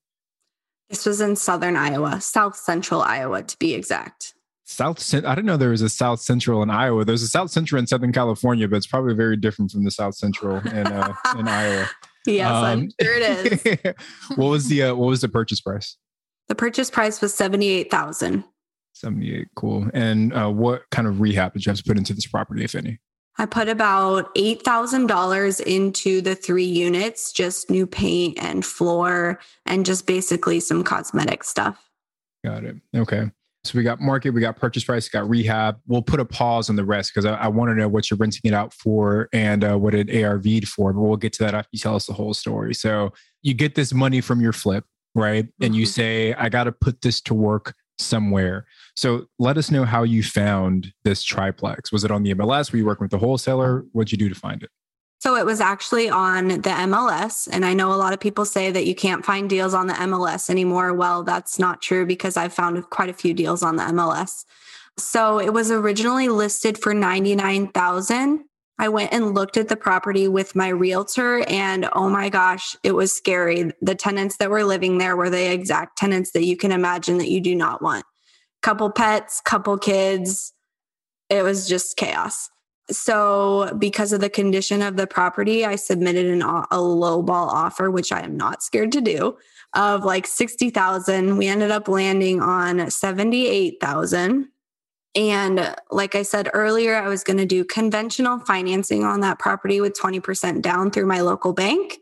[0.90, 4.34] This was in southern Iowa, south central Iowa to be exact.
[4.66, 7.04] South, I didn't know there was a South Central in Iowa.
[7.04, 10.16] There's a South Central in Southern California, but it's probably very different from the South
[10.16, 11.90] Central in uh, in Iowa.
[12.26, 13.94] Yes, um, I'm sure it is.
[14.36, 15.98] what was the uh, what was the purchase price?
[16.48, 18.44] The purchase price was seventy eight thousand.
[18.94, 19.90] Seventy eight, cool.
[19.94, 22.76] And uh, what kind of rehab did you have to put into this property, if
[22.76, 23.00] any?
[23.38, 29.40] I put about eight thousand dollars into the three units, just new paint and floor,
[29.66, 31.90] and just basically some cosmetic stuff.
[32.44, 32.76] Got it.
[32.96, 33.32] Okay.
[33.64, 35.78] So we got market, we got purchase price, got rehab.
[35.86, 38.18] We'll put a pause on the rest because I, I want to know what you're
[38.18, 40.92] renting it out for and uh, what it ARV'd for.
[40.94, 42.74] But we'll get to that after you tell us the whole story.
[42.74, 45.46] So you get this money from your flip, right?
[45.46, 45.64] Mm-hmm.
[45.64, 45.92] And you mm-hmm.
[45.92, 48.66] say, I got to put this to work somewhere.
[48.96, 51.92] So let us know how you found this triplex.
[51.92, 52.72] Was it on the MLS?
[52.72, 53.86] Were you working with the wholesaler?
[53.92, 54.72] What'd you do to find it?
[55.22, 57.48] So it was actually on the MLS.
[57.52, 59.94] And I know a lot of people say that you can't find deals on the
[59.94, 60.96] MLS anymore.
[60.96, 64.46] Well, that's not true because I've found quite a few deals on the MLS.
[64.98, 68.46] So it was originally listed for 99,000.
[68.80, 72.94] I went and looked at the property with my realtor and oh my gosh, it
[72.94, 73.72] was scary.
[73.80, 77.30] The tenants that were living there were the exact tenants that you can imagine that
[77.30, 78.06] you do not want.
[78.64, 80.52] Couple pets, couple kids.
[81.30, 82.50] It was just chaos.
[82.92, 87.90] So, because of the condition of the property, I submitted an, a low ball offer,
[87.90, 89.38] which I am not scared to do,
[89.74, 91.38] of like 60,000.
[91.38, 94.50] We ended up landing on 78,000.
[95.14, 99.82] And like I said earlier, I was going to do conventional financing on that property
[99.82, 101.98] with 20% down through my local bank.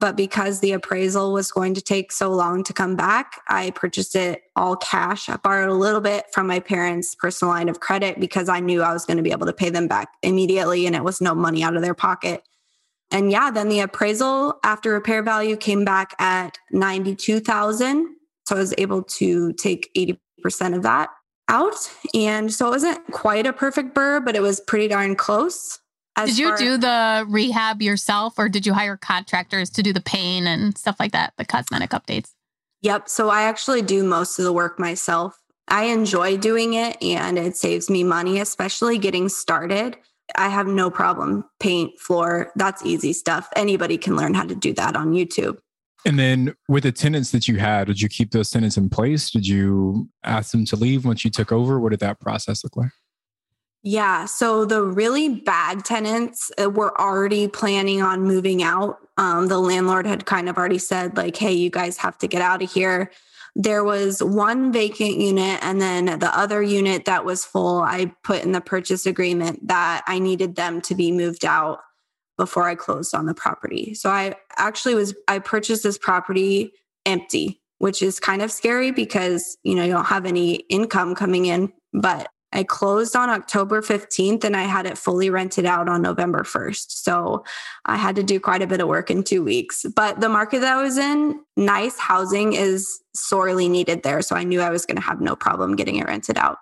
[0.00, 4.16] But because the appraisal was going to take so long to come back, I purchased
[4.16, 5.28] it all cash.
[5.28, 8.82] I borrowed a little bit from my parents' personal line of credit because I knew
[8.82, 11.34] I was going to be able to pay them back immediately and it was no
[11.34, 12.42] money out of their pocket.
[13.10, 18.08] And yeah, then the appraisal after repair value came back at 92,000.
[18.46, 20.18] So I was able to take 80%
[20.76, 21.10] of that
[21.48, 21.74] out.
[22.14, 25.78] And so it wasn't quite a perfect BRRRR, but it was pretty darn close.
[26.16, 30.00] As did you do the rehab yourself or did you hire contractors to do the
[30.00, 32.32] pain and stuff like that, the cosmetic updates?
[32.82, 33.08] Yep.
[33.08, 35.40] So I actually do most of the work myself.
[35.68, 39.96] I enjoy doing it and it saves me money, especially getting started.
[40.36, 43.48] I have no problem paint, floor, that's easy stuff.
[43.56, 45.58] Anybody can learn how to do that on YouTube.
[46.06, 49.30] And then with the tenants that you had, did you keep those tenants in place?
[49.30, 51.80] Did you ask them to leave once you took over?
[51.80, 52.90] What did that process look like?
[53.86, 54.24] Yeah.
[54.24, 58.96] So the really bad tenants uh, were already planning on moving out.
[59.18, 62.40] Um, the landlord had kind of already said, like, hey, you guys have to get
[62.40, 63.12] out of here.
[63.54, 68.42] There was one vacant unit, and then the other unit that was full, I put
[68.42, 71.80] in the purchase agreement that I needed them to be moved out
[72.38, 73.94] before I closed on the property.
[73.94, 76.72] So I actually was, I purchased this property
[77.06, 81.46] empty, which is kind of scary because, you know, you don't have any income coming
[81.46, 86.02] in, but I closed on October 15th and I had it fully rented out on
[86.02, 86.86] November 1st.
[86.88, 87.44] So
[87.84, 89.84] I had to do quite a bit of work in two weeks.
[89.94, 94.22] But the market that I was in, nice housing is sorely needed there.
[94.22, 96.58] So I knew I was going to have no problem getting it rented out.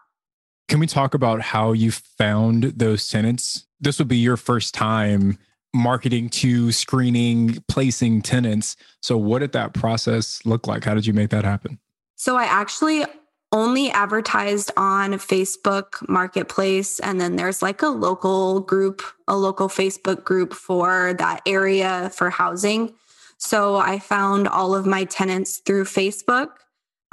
[0.68, 3.66] Can we talk about how you found those tenants?
[3.78, 5.38] This would be your first time
[5.74, 8.76] marketing to screening, placing tenants.
[9.03, 10.84] So, what did that process look like?
[10.84, 11.78] How did you make that happen?
[12.16, 13.05] So, I actually
[13.53, 16.99] only advertised on Facebook Marketplace.
[17.01, 22.31] And then there's like a local group, a local Facebook group for that area for
[22.31, 22.95] housing.
[23.37, 26.49] So I found all of my tenants through Facebook.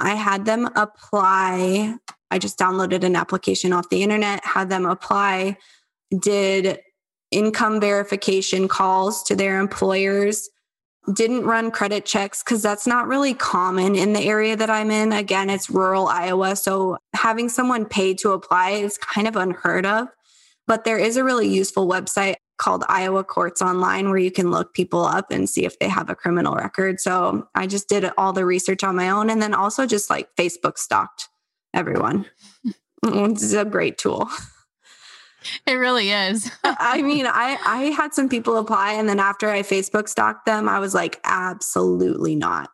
[0.00, 1.96] I had them apply.
[2.30, 5.58] I just downloaded an application off the internet, had them apply,
[6.18, 6.80] did
[7.30, 10.48] income verification calls to their employers
[11.14, 15.12] didn't run credit checks because that's not really common in the area that I'm in.
[15.12, 16.56] Again, it's rural Iowa.
[16.56, 20.08] So having someone paid to apply is kind of unheard of.
[20.66, 24.74] But there is a really useful website called Iowa Courts Online where you can look
[24.74, 27.00] people up and see if they have a criminal record.
[27.00, 30.28] So I just did all the research on my own and then also just like
[30.36, 31.28] Facebook stalked
[31.74, 32.26] everyone.
[33.02, 34.28] it's a great tool.
[35.66, 36.50] It really is.
[36.64, 40.68] I mean, I I had some people apply, and then after I Facebook stalked them,
[40.68, 42.70] I was like, absolutely not.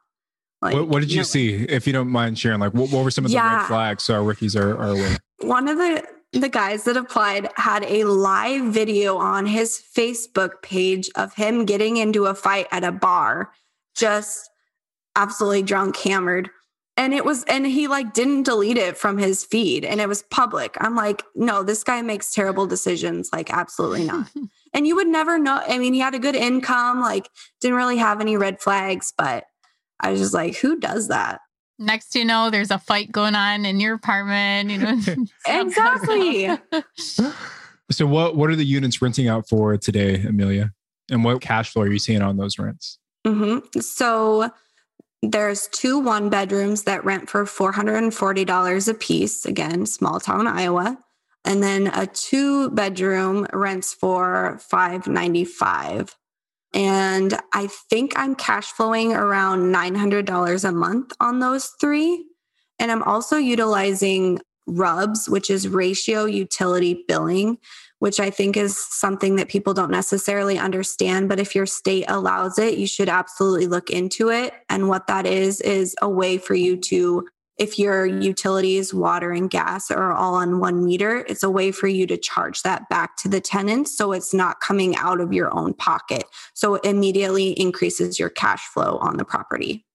[0.62, 1.54] Like, what, what did you, see?
[1.54, 3.58] If you don't mind sharing, like what, what were some of the yeah.
[3.58, 5.16] red flags so our rookies are, are aware?
[5.40, 11.08] one of the the guys that applied had a live video on his Facebook page
[11.14, 13.52] of him getting into a fight at a bar,
[13.94, 14.50] just
[15.14, 16.50] absolutely drunk, hammered.
[16.98, 20.22] And it was, and he like didn't delete it from his feed and it was
[20.24, 20.76] public.
[20.80, 23.30] I'm like, no, this guy makes terrible decisions.
[23.32, 24.30] Like, absolutely not.
[24.72, 25.60] and you would never know.
[25.66, 27.28] I mean, he had a good income, like,
[27.60, 29.44] didn't really have any red flags, but
[30.00, 31.40] I was just like, who does that?
[31.78, 34.98] next you know there's a fight going on in your apartment you know
[35.46, 36.50] exactly
[37.90, 40.72] so what what are the units renting out for today amelia
[41.10, 43.80] and what cash flow are you seeing on those rents mm-hmm.
[43.80, 44.50] so
[45.22, 50.98] there's two one bedrooms that rent for $440 a piece again small town iowa
[51.44, 56.16] and then a two bedroom rents for 595
[56.76, 62.26] and I think I'm cash flowing around $900 a month on those three.
[62.78, 67.56] And I'm also utilizing RUBS, which is ratio utility billing,
[67.98, 71.28] which I think is something that people don't necessarily understand.
[71.28, 74.54] But if your state allows it, you should absolutely look into it.
[74.68, 77.26] And what that is, is a way for you to
[77.58, 81.88] if your utilities, water and gas are all on one meter, it's a way for
[81.88, 83.96] you to charge that back to the tenants.
[83.96, 86.24] So it's not coming out of your own pocket.
[86.52, 89.86] So it immediately increases your cash flow on the property.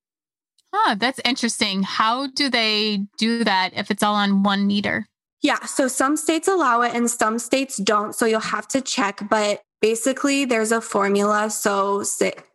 [0.74, 1.84] Huh, that's interesting.
[1.84, 5.06] How do they do that if it's all on one meter?
[5.42, 8.14] Yeah, so some states allow it and some states don't.
[8.14, 9.22] So you'll have to check.
[9.30, 11.50] But basically, there's a formula.
[11.50, 12.04] So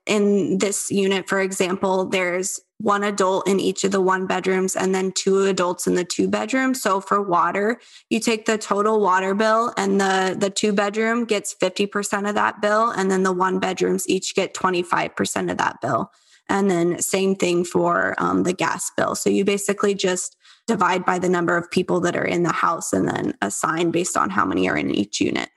[0.06, 4.94] in this unit, for example, there's one adult in each of the one bedrooms and
[4.94, 6.82] then two adults in the two bedrooms.
[6.82, 7.80] So for water,
[8.10, 12.60] you take the total water bill and the the two bedroom gets 50% of that
[12.60, 16.10] bill and then the one bedrooms each get 25% of that bill.
[16.48, 19.14] And then same thing for um, the gas bill.
[19.14, 20.35] So you basically just
[20.66, 24.16] divide by the number of people that are in the house and then assign based
[24.16, 25.48] on how many are in each unit.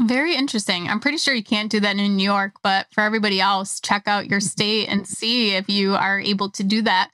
[0.00, 0.88] Very interesting.
[0.88, 4.08] I'm pretty sure you can't do that in New York, but for everybody else, check
[4.08, 7.10] out your state and see if you are able to do that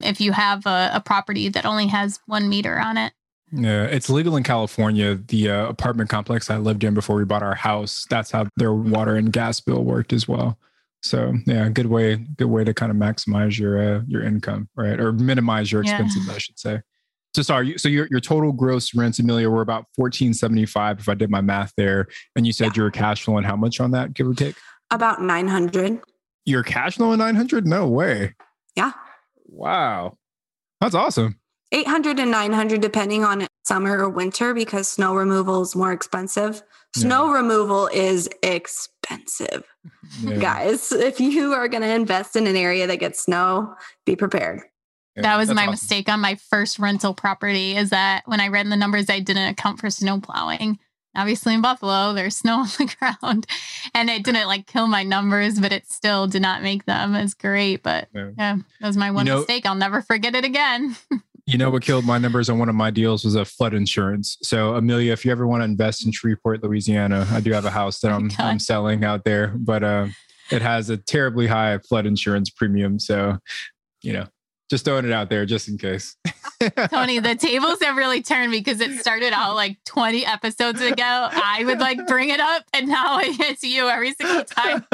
[0.00, 3.12] if you have a, a property that only has one meter on it.
[3.50, 5.14] Yeah, it's legal in California.
[5.14, 8.74] The uh, apartment complex I lived in before we bought our house, that's how their
[8.74, 10.58] water and gas bill worked as well.
[11.02, 14.98] So yeah, good way, good way to kind of maximize your uh, your income, right,
[14.98, 16.34] or minimize your expenses, yeah.
[16.34, 16.80] I should say.
[17.34, 21.08] So sorry, so your your total gross rents, Amelia, were about fourteen seventy five if
[21.08, 22.72] I did my math there, and you said yeah.
[22.76, 24.56] you were cash flowing how much on that, give or take?
[24.90, 26.00] About nine hundred.
[26.44, 27.66] You're cash flowing nine hundred?
[27.66, 28.34] No way.
[28.74, 28.92] Yeah.
[29.46, 30.18] Wow,
[30.80, 31.38] that's awesome.
[31.70, 36.62] 800 and 900 depending on summer or winter because snow removal is more expensive.
[36.96, 37.34] Snow yeah.
[37.34, 38.97] removal is expensive.
[40.20, 40.36] Yeah.
[40.38, 44.62] Guys, if you are going to invest in an area that gets snow, be prepared
[45.22, 45.72] that was my awesome.
[45.72, 49.48] mistake on my first rental property is that when I ran the numbers, I didn't
[49.48, 50.78] account for snow plowing.
[51.16, 53.46] Obviously in Buffalo, there's snow on the ground
[53.94, 57.34] and it didn't like kill my numbers, but it still did not make them as
[57.34, 57.82] great.
[57.82, 59.66] But yeah, yeah that was my one you know, mistake.
[59.66, 60.96] I'll never forget it again.
[61.48, 64.36] you know what killed my numbers on one of my deals was a flood insurance.
[64.42, 67.70] So Amelia, if you ever want to invest in Shreveport, Louisiana, I do have a
[67.70, 70.08] house that I'm, I'm selling out there, but uh,
[70.50, 72.98] it has a terribly high flood insurance premium.
[72.98, 73.38] So,
[74.02, 74.26] you know,
[74.68, 76.16] just throwing it out there just in case.
[76.90, 81.28] Tony, the tables have really turned because it started out like 20 episodes ago.
[81.32, 84.84] I would like bring it up, and now it's you every single time,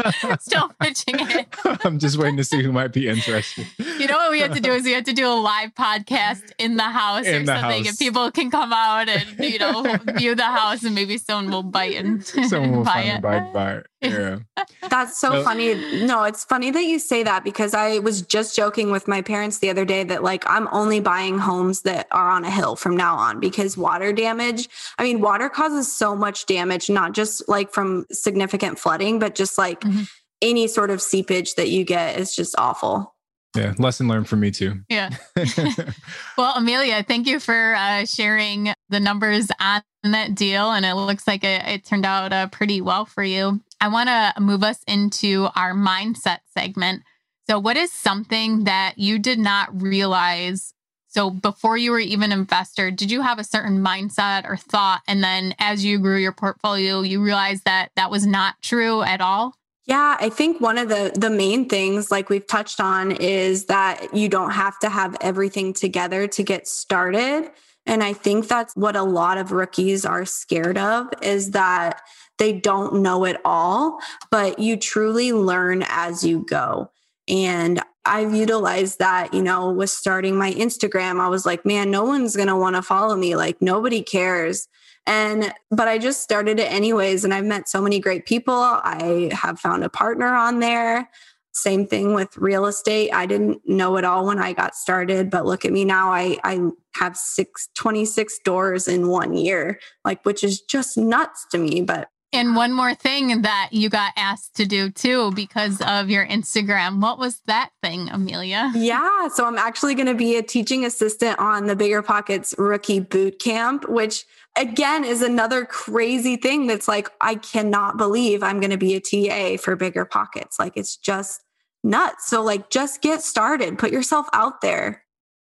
[0.40, 1.46] still pitching it.
[1.84, 3.66] I'm just waiting to see who might be interested.
[3.78, 6.52] You know what we have to do is we have to do a live podcast
[6.58, 7.88] in the house in or the something, house.
[7.88, 9.82] and people can come out and you know
[10.16, 13.22] view the house, and maybe someone will bite and someone will buy it.
[13.22, 13.86] Bite, buy it.
[14.12, 14.38] Yeah.
[14.90, 16.04] That's so funny.
[16.04, 19.58] No, it's funny that you say that because I was just joking with my parents
[19.58, 22.96] the other day that like I'm only buying homes that are on a hill from
[22.96, 24.68] now on because water damage.
[24.98, 29.58] I mean, water causes so much damage, not just like from significant flooding, but just
[29.58, 30.02] like mm-hmm.
[30.42, 33.14] any sort of seepage that you get is just awful.
[33.56, 34.80] Yeah, lesson learned for me too.
[34.88, 35.10] Yeah.
[36.36, 40.72] well, Amelia, thank you for uh, sharing the numbers on that deal.
[40.72, 43.60] And it looks like it, it turned out uh, pretty well for you.
[43.84, 47.02] I want to move us into our mindset segment.
[47.46, 50.72] So, what is something that you did not realize?
[51.08, 55.02] So, before you were even an investor, did you have a certain mindset or thought?
[55.06, 59.20] And then as you grew your portfolio, you realized that that was not true at
[59.20, 59.54] all?
[59.84, 64.14] Yeah, I think one of the the main things like we've touched on is that
[64.14, 67.50] you don't have to have everything together to get started.
[67.84, 72.00] And I think that's what a lot of rookies are scared of is that
[72.38, 73.98] they don't know it all,
[74.30, 76.90] but you truly learn as you go.
[77.28, 81.20] And I've utilized that, you know, with starting my Instagram.
[81.20, 83.34] I was like, man, no one's going to want to follow me.
[83.34, 84.68] Like, nobody cares.
[85.06, 87.24] And, but I just started it anyways.
[87.24, 88.54] And I've met so many great people.
[88.54, 91.08] I have found a partner on there.
[91.52, 93.10] Same thing with real estate.
[93.12, 96.12] I didn't know it all when I got started, but look at me now.
[96.12, 101.58] I, I have six, 26 doors in one year, like, which is just nuts to
[101.58, 101.80] me.
[101.80, 106.26] But and one more thing that you got asked to do too because of your
[106.26, 107.00] Instagram.
[107.00, 108.72] What was that thing, Amelia?
[108.74, 109.28] Yeah.
[109.28, 113.38] So I'm actually going to be a teaching assistant on the Bigger Pockets Rookie Boot
[113.38, 114.24] Camp, which
[114.56, 119.00] again is another crazy thing that's like, I cannot believe I'm going to be a
[119.00, 120.58] TA for Bigger Pockets.
[120.58, 121.40] Like it's just
[121.84, 122.26] nuts.
[122.26, 125.03] So, like, just get started, put yourself out there.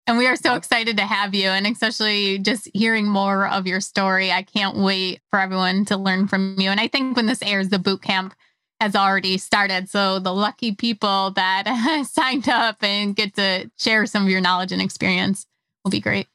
[0.06, 3.80] And we are so excited to have you, and especially just hearing more of your
[3.80, 4.30] story.
[4.30, 6.70] I can't wait for everyone to learn from you.
[6.70, 8.32] And I think when this airs, the boot camp
[8.80, 9.88] has already started.
[9.88, 14.70] So the lucky people that signed up and get to share some of your knowledge
[14.70, 15.46] and experience
[15.82, 16.28] will be great.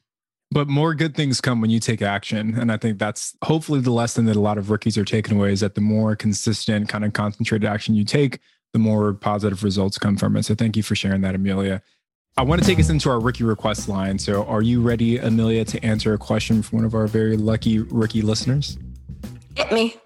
[0.50, 2.58] But more good things come when you take action.
[2.58, 5.52] And I think that's hopefully the lesson that a lot of rookies are taking away
[5.52, 8.38] is that the more consistent, kind of concentrated action you take,
[8.74, 10.42] the more positive results come from it.
[10.42, 11.80] So thank you for sharing that, Amelia.
[12.34, 14.18] I want to take us into our rookie request line.
[14.18, 17.80] So, are you ready, Amelia, to answer a question from one of our very lucky
[17.80, 18.78] rookie listeners?
[19.54, 19.96] Hit me.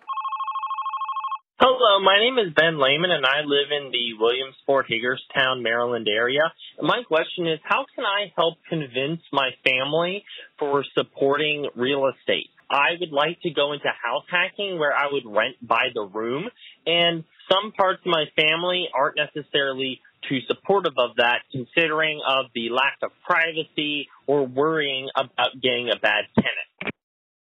[1.60, 6.52] Hello, my name is Ben Lehman, and I live in the Williamsport, Hagerstown, Maryland area.
[6.82, 10.24] My question is how can I help convince my family
[10.58, 12.50] for supporting real estate?
[12.68, 16.50] I would like to go into house hacking where I would rent by the room,
[16.86, 22.68] and some parts of my family aren't necessarily too supportive of that, considering of the
[22.70, 26.94] lack of privacy or worrying about getting a bad tenant.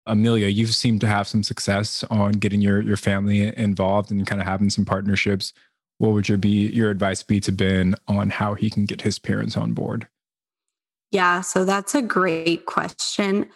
[0.06, 4.42] Amelia, you seem to have some success on getting your your family involved and kind
[4.42, 5.54] of having some partnerships.
[6.00, 9.20] What would your be your advice be to Ben on how he can get his
[9.20, 10.08] parents on board?
[11.12, 13.50] Yeah, so that's a great question.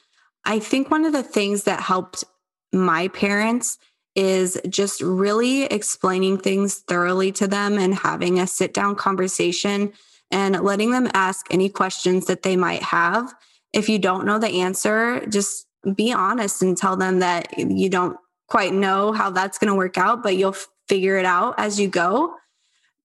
[0.45, 2.23] I think one of the things that helped
[2.71, 3.77] my parents
[4.15, 9.91] is just really explaining things thoroughly to them and having a sit down conversation
[10.31, 13.33] and letting them ask any questions that they might have.
[13.71, 18.17] If you don't know the answer, just be honest and tell them that you don't
[18.47, 20.55] quite know how that's going to work out, but you'll
[20.87, 22.35] figure it out as you go.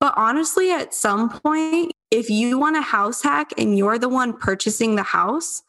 [0.01, 4.37] But honestly, at some point, if you want a house hack and you're the one
[4.37, 5.63] purchasing the house,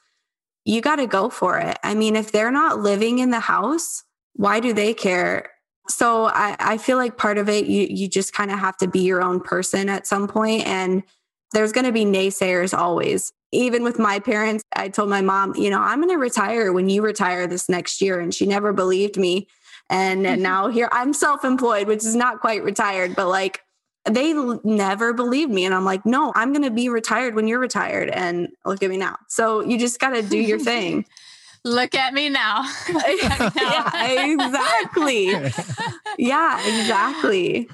[0.66, 1.78] you got to go for it.
[1.84, 4.04] I mean, if they're not living in the house,
[4.34, 5.52] why do they care?
[5.88, 8.88] So I, I feel like part of it, you you just kind of have to
[8.88, 11.04] be your own person at some point, and
[11.52, 13.32] there's going to be naysayers always.
[13.52, 16.90] Even with my parents, I told my mom, you know, I'm going to retire when
[16.90, 19.48] you retire this next year, and she never believed me.
[19.90, 20.42] And mm-hmm.
[20.42, 23.62] now here I'm self-employed, which is not quite retired, but like
[24.06, 25.66] they never believed me.
[25.66, 28.10] And I'm like, no, I'm going to be retired when you're retired.
[28.10, 29.18] And look at me now.
[29.28, 31.06] So you just got to do your thing.
[31.66, 32.70] Look at me now.
[32.89, 35.32] yeah, exactly.
[36.18, 37.70] yeah, exactly.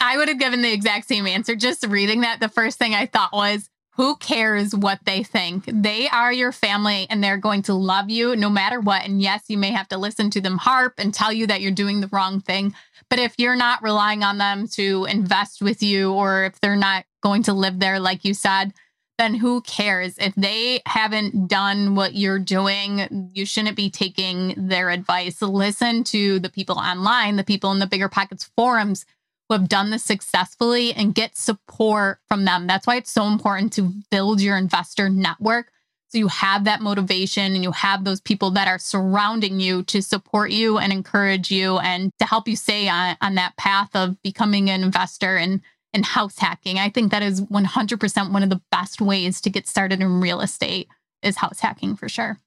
[0.00, 1.54] I would have given the exact same answer.
[1.56, 3.68] Just reading that, the first thing I thought was,
[3.98, 5.64] who cares what they think?
[5.66, 9.04] They are your family and they're going to love you no matter what.
[9.04, 11.72] And yes, you may have to listen to them harp and tell you that you're
[11.72, 12.74] doing the wrong thing.
[13.10, 17.06] But if you're not relying on them to invest with you, or if they're not
[17.22, 18.72] going to live there, like you said,
[19.18, 20.16] then who cares?
[20.18, 25.42] If they haven't done what you're doing, you shouldn't be taking their advice.
[25.42, 29.04] Listen to the people online, the people in the Bigger Pockets forums
[29.48, 32.66] who have done this successfully and get support from them.
[32.66, 35.72] That's why it's so important to build your investor network.
[36.10, 40.00] So you have that motivation and you have those people that are surrounding you to
[40.00, 44.20] support you and encourage you and to help you stay on, on that path of
[44.22, 45.60] becoming an investor and
[45.92, 46.78] and house hacking.
[46.78, 50.40] I think that is 100% one of the best ways to get started in real
[50.40, 50.88] estate
[51.22, 52.38] is house hacking for sure.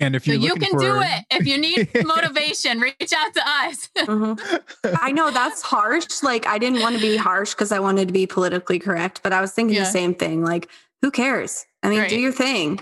[0.00, 0.80] And if you so you can for...
[0.80, 3.88] do it, if you need motivation, reach out to us.
[3.98, 4.94] mm-hmm.
[5.00, 6.22] I know that's harsh.
[6.22, 9.32] Like I didn't want to be harsh because I wanted to be politically correct, but
[9.32, 9.84] I was thinking yeah.
[9.84, 10.42] the same thing.
[10.42, 10.68] Like,
[11.02, 11.66] who cares?
[11.82, 12.10] I mean, right.
[12.10, 12.80] do your thing.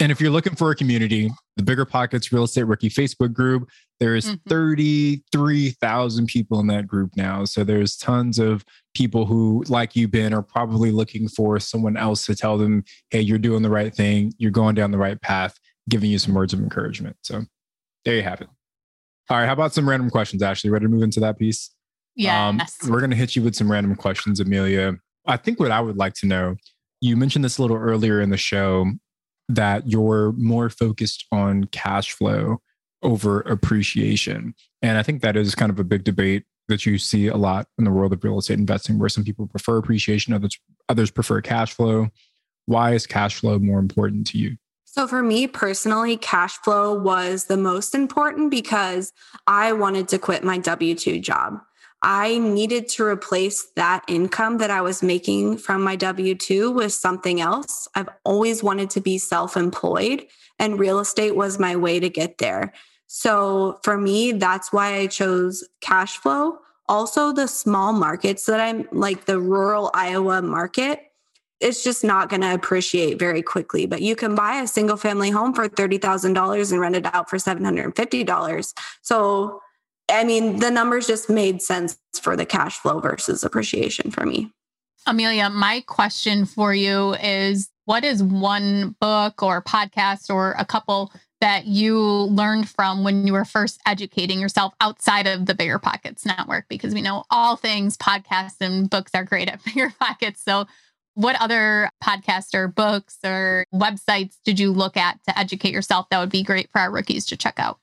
[0.00, 3.68] And if you're looking for a community, the Bigger Pockets Real Estate Rookie Facebook group,
[4.00, 4.48] there's mm-hmm.
[4.48, 7.44] 33,000 people in that group now.
[7.44, 12.26] So there's tons of people who, like you, Ben, are probably looking for someone else
[12.26, 15.58] to tell them, hey, you're doing the right thing, you're going down the right path,
[15.88, 17.16] giving you some words of encouragement.
[17.22, 17.42] So
[18.04, 18.48] there you have it.
[19.30, 19.46] All right.
[19.46, 20.70] How about some random questions, Ashley?
[20.70, 21.70] Ready to move into that piece?
[22.16, 22.48] Yeah.
[22.48, 24.96] Um, we're going to hit you with some random questions, Amelia.
[25.26, 26.56] I think what I would like to know
[27.04, 28.86] you mentioned this a little earlier in the show
[29.48, 32.60] that you're more focused on cash flow
[33.02, 34.54] over appreciation.
[34.82, 37.66] And I think that is kind of a big debate that you see a lot
[37.78, 41.40] in the world of real estate investing where some people prefer appreciation, others others prefer
[41.40, 42.08] cash flow.
[42.66, 44.56] Why is cash flow more important to you?
[44.84, 49.12] So, for me personally, cash flow was the most important because
[49.46, 51.58] I wanted to quit my W 2 job.
[52.06, 56.92] I needed to replace that income that I was making from my W 2 with
[56.92, 57.88] something else.
[57.94, 60.26] I've always wanted to be self employed,
[60.58, 62.74] and real estate was my way to get there.
[63.06, 66.58] So, for me, that's why I chose cash flow.
[66.90, 71.00] Also, the small markets that I'm like the rural Iowa market
[71.60, 73.86] it's just not going to appreciate very quickly.
[73.86, 77.38] But you can buy a single family home for $30,000 and rent it out for
[77.38, 78.74] $750.
[79.00, 79.62] So,
[80.10, 84.50] I mean, the numbers just made sense for the cash flow versus appreciation for me.
[85.06, 91.12] Amelia, my question for you is what is one book or podcast or a couple
[91.40, 96.24] that you learned from when you were first educating yourself outside of the Bigger Pockets
[96.24, 96.66] network?
[96.68, 100.42] Because we know all things podcasts and books are great at Bigger Pockets.
[100.42, 100.66] So,
[101.16, 106.18] what other podcasts or books or websites did you look at to educate yourself that
[106.18, 107.78] would be great for our rookies to check out?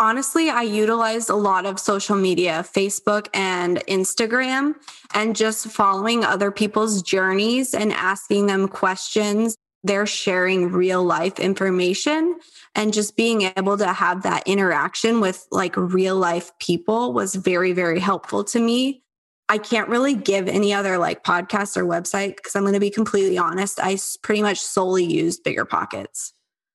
[0.00, 4.74] Honestly, I utilized a lot of social media, Facebook and Instagram,
[5.14, 9.56] and just following other people's journeys and asking them questions.
[9.84, 12.40] They're sharing real life information
[12.74, 17.72] and just being able to have that interaction with like real life people was very,
[17.72, 19.04] very helpful to me.
[19.48, 22.90] I can't really give any other like podcast or website because I'm going to be
[22.90, 23.78] completely honest.
[23.80, 26.32] I pretty much solely used Bigger Pockets.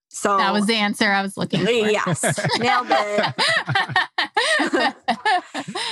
[0.09, 1.69] So that was the answer I was looking for.
[1.69, 2.23] Yes,
[2.59, 3.35] nailed it.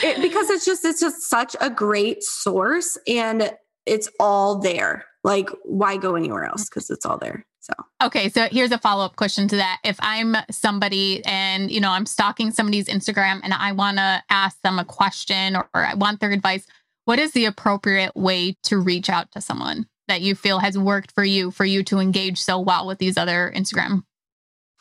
[0.03, 0.21] it.
[0.21, 3.51] Because it's just it's just such a great source, and
[3.85, 5.05] it's all there.
[5.23, 6.67] Like, why go anywhere else?
[6.67, 7.45] Because it's all there.
[7.59, 9.79] So okay, so here's a follow up question to that.
[9.83, 14.59] If I'm somebody and you know I'm stalking somebody's Instagram and I want to ask
[14.61, 16.65] them a question or, or I want their advice,
[17.05, 21.11] what is the appropriate way to reach out to someone that you feel has worked
[21.11, 24.03] for you for you to engage so well with these other Instagram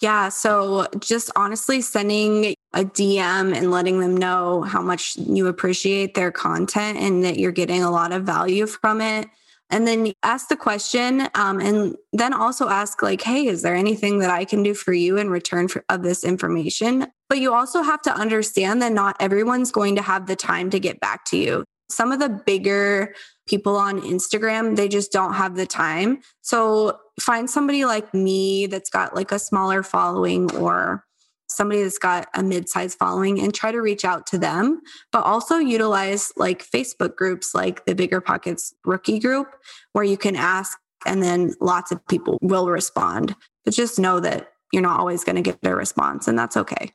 [0.01, 0.29] yeah.
[0.29, 6.31] So just honestly sending a DM and letting them know how much you appreciate their
[6.31, 9.29] content and that you're getting a lot of value from it.
[9.71, 14.21] And then ask the question um, and then also ask, like, hey, is there anything
[14.21, 17.09] that I can do for you in return for, of this information?
[17.29, 20.79] But you also have to understand that not everyone's going to have the time to
[20.79, 21.65] get back to you.
[21.89, 23.15] Some of the bigger
[23.49, 26.21] people on Instagram, they just don't have the time.
[26.43, 31.05] So find somebody like me that's got like a smaller following or
[31.49, 34.81] somebody that's got a mid-sized following and try to reach out to them
[35.13, 39.49] but also utilize like facebook groups like the bigger pockets rookie group
[39.93, 43.35] where you can ask and then lots of people will respond.
[43.65, 46.93] But just know that you're not always going to get a response and that's okay.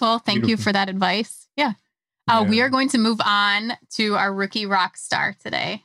[0.00, 0.50] Well thank Beautiful.
[0.50, 1.48] you for that advice.
[1.56, 1.72] Yeah.
[2.28, 5.84] Uh, we are going to move on to our rookie rock star today.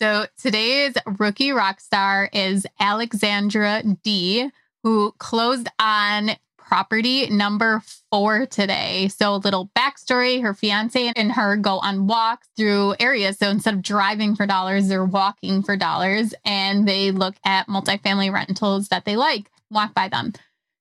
[0.00, 4.48] So today's rookie rock star is Alexandra D,
[4.84, 9.08] who closed on property number four today.
[9.08, 13.38] So, a little backstory her fiance and her go on walks through areas.
[13.38, 18.32] So, instead of driving for dollars, they're walking for dollars and they look at multifamily
[18.32, 20.32] rentals that they like, walk by them.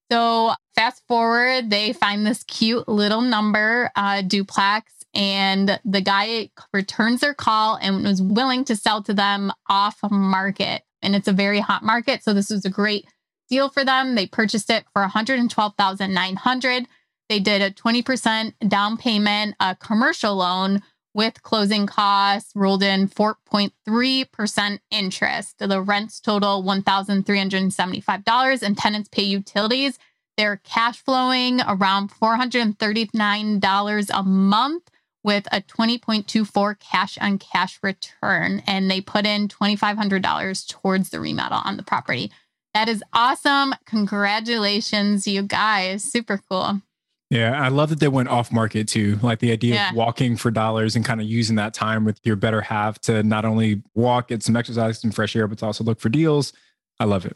[0.09, 7.21] So fast forward, they find this cute little number uh, duplex, and the guy returns
[7.21, 10.83] their call and was willing to sell to them off market.
[11.01, 13.07] And it's a very hot market, so this was a great
[13.49, 14.13] deal for them.
[14.13, 16.87] They purchased it for 112,900.
[17.29, 20.83] They did a 20% down payment, a commercial loan
[21.15, 25.57] with closing costs rolled in 4.3% interest.
[25.57, 29.97] The rents total $1,375 and tenants pay utilities.
[30.37, 34.91] They're cash flowing around $439 a month
[35.27, 38.63] with a 20.24 cash on cash return.
[38.65, 42.31] And they put in $2,500 towards the remodel on the property.
[42.73, 43.75] That is awesome.
[43.85, 46.03] Congratulations, you guys.
[46.03, 46.81] Super cool.
[47.29, 49.19] Yeah, I love that they went off market too.
[49.21, 49.89] Like the idea yeah.
[49.89, 53.21] of walking for dollars and kind of using that time with your better half to
[53.21, 56.53] not only walk, get some exercise, some fresh air, but to also look for deals.
[57.01, 57.35] I love it.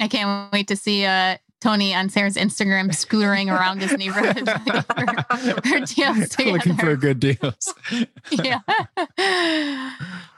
[0.00, 4.82] I can't wait to see uh, Tony on Sarah's Instagram scootering around this neighborhood looking
[4.82, 6.52] for, for deals together.
[6.52, 7.74] Looking for good deals.
[8.30, 8.60] yeah.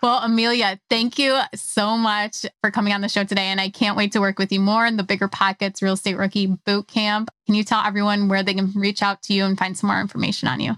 [0.03, 3.47] Well, Amelia, thank you so much for coming on the show today.
[3.47, 6.17] And I can't wait to work with you more in the Bigger Pockets Real Estate
[6.17, 7.31] Rookie Boot Camp.
[7.47, 10.01] Can you tell everyone where they can reach out to you and find some more
[10.01, 10.77] information on you?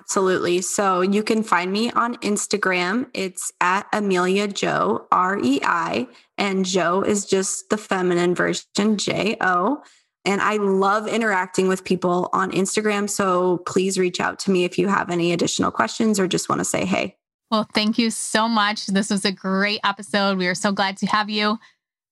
[0.00, 0.60] Absolutely.
[0.60, 3.08] So you can find me on Instagram.
[3.14, 6.08] It's at Amelia Jo, R E I,
[6.42, 9.80] and Jo is just the feminine version, J O.
[10.24, 13.08] And I love interacting with people on Instagram.
[13.08, 16.58] So please reach out to me if you have any additional questions or just want
[16.58, 17.16] to say hey.
[17.50, 18.86] Well, thank you so much.
[18.86, 20.36] This was a great episode.
[20.36, 21.58] We are so glad to have you.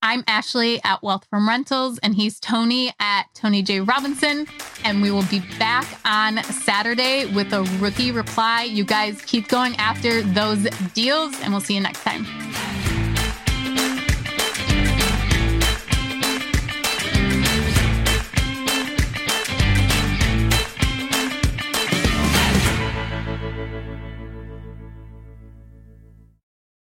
[0.03, 3.81] I'm Ashley at Wealth from Rentals, and he's Tony at Tony J.
[3.81, 4.47] Robinson.
[4.85, 8.63] And we will be back on Saturday with a rookie reply.
[8.63, 10.63] You guys keep going after those
[10.95, 12.25] deals, and we'll see you next time.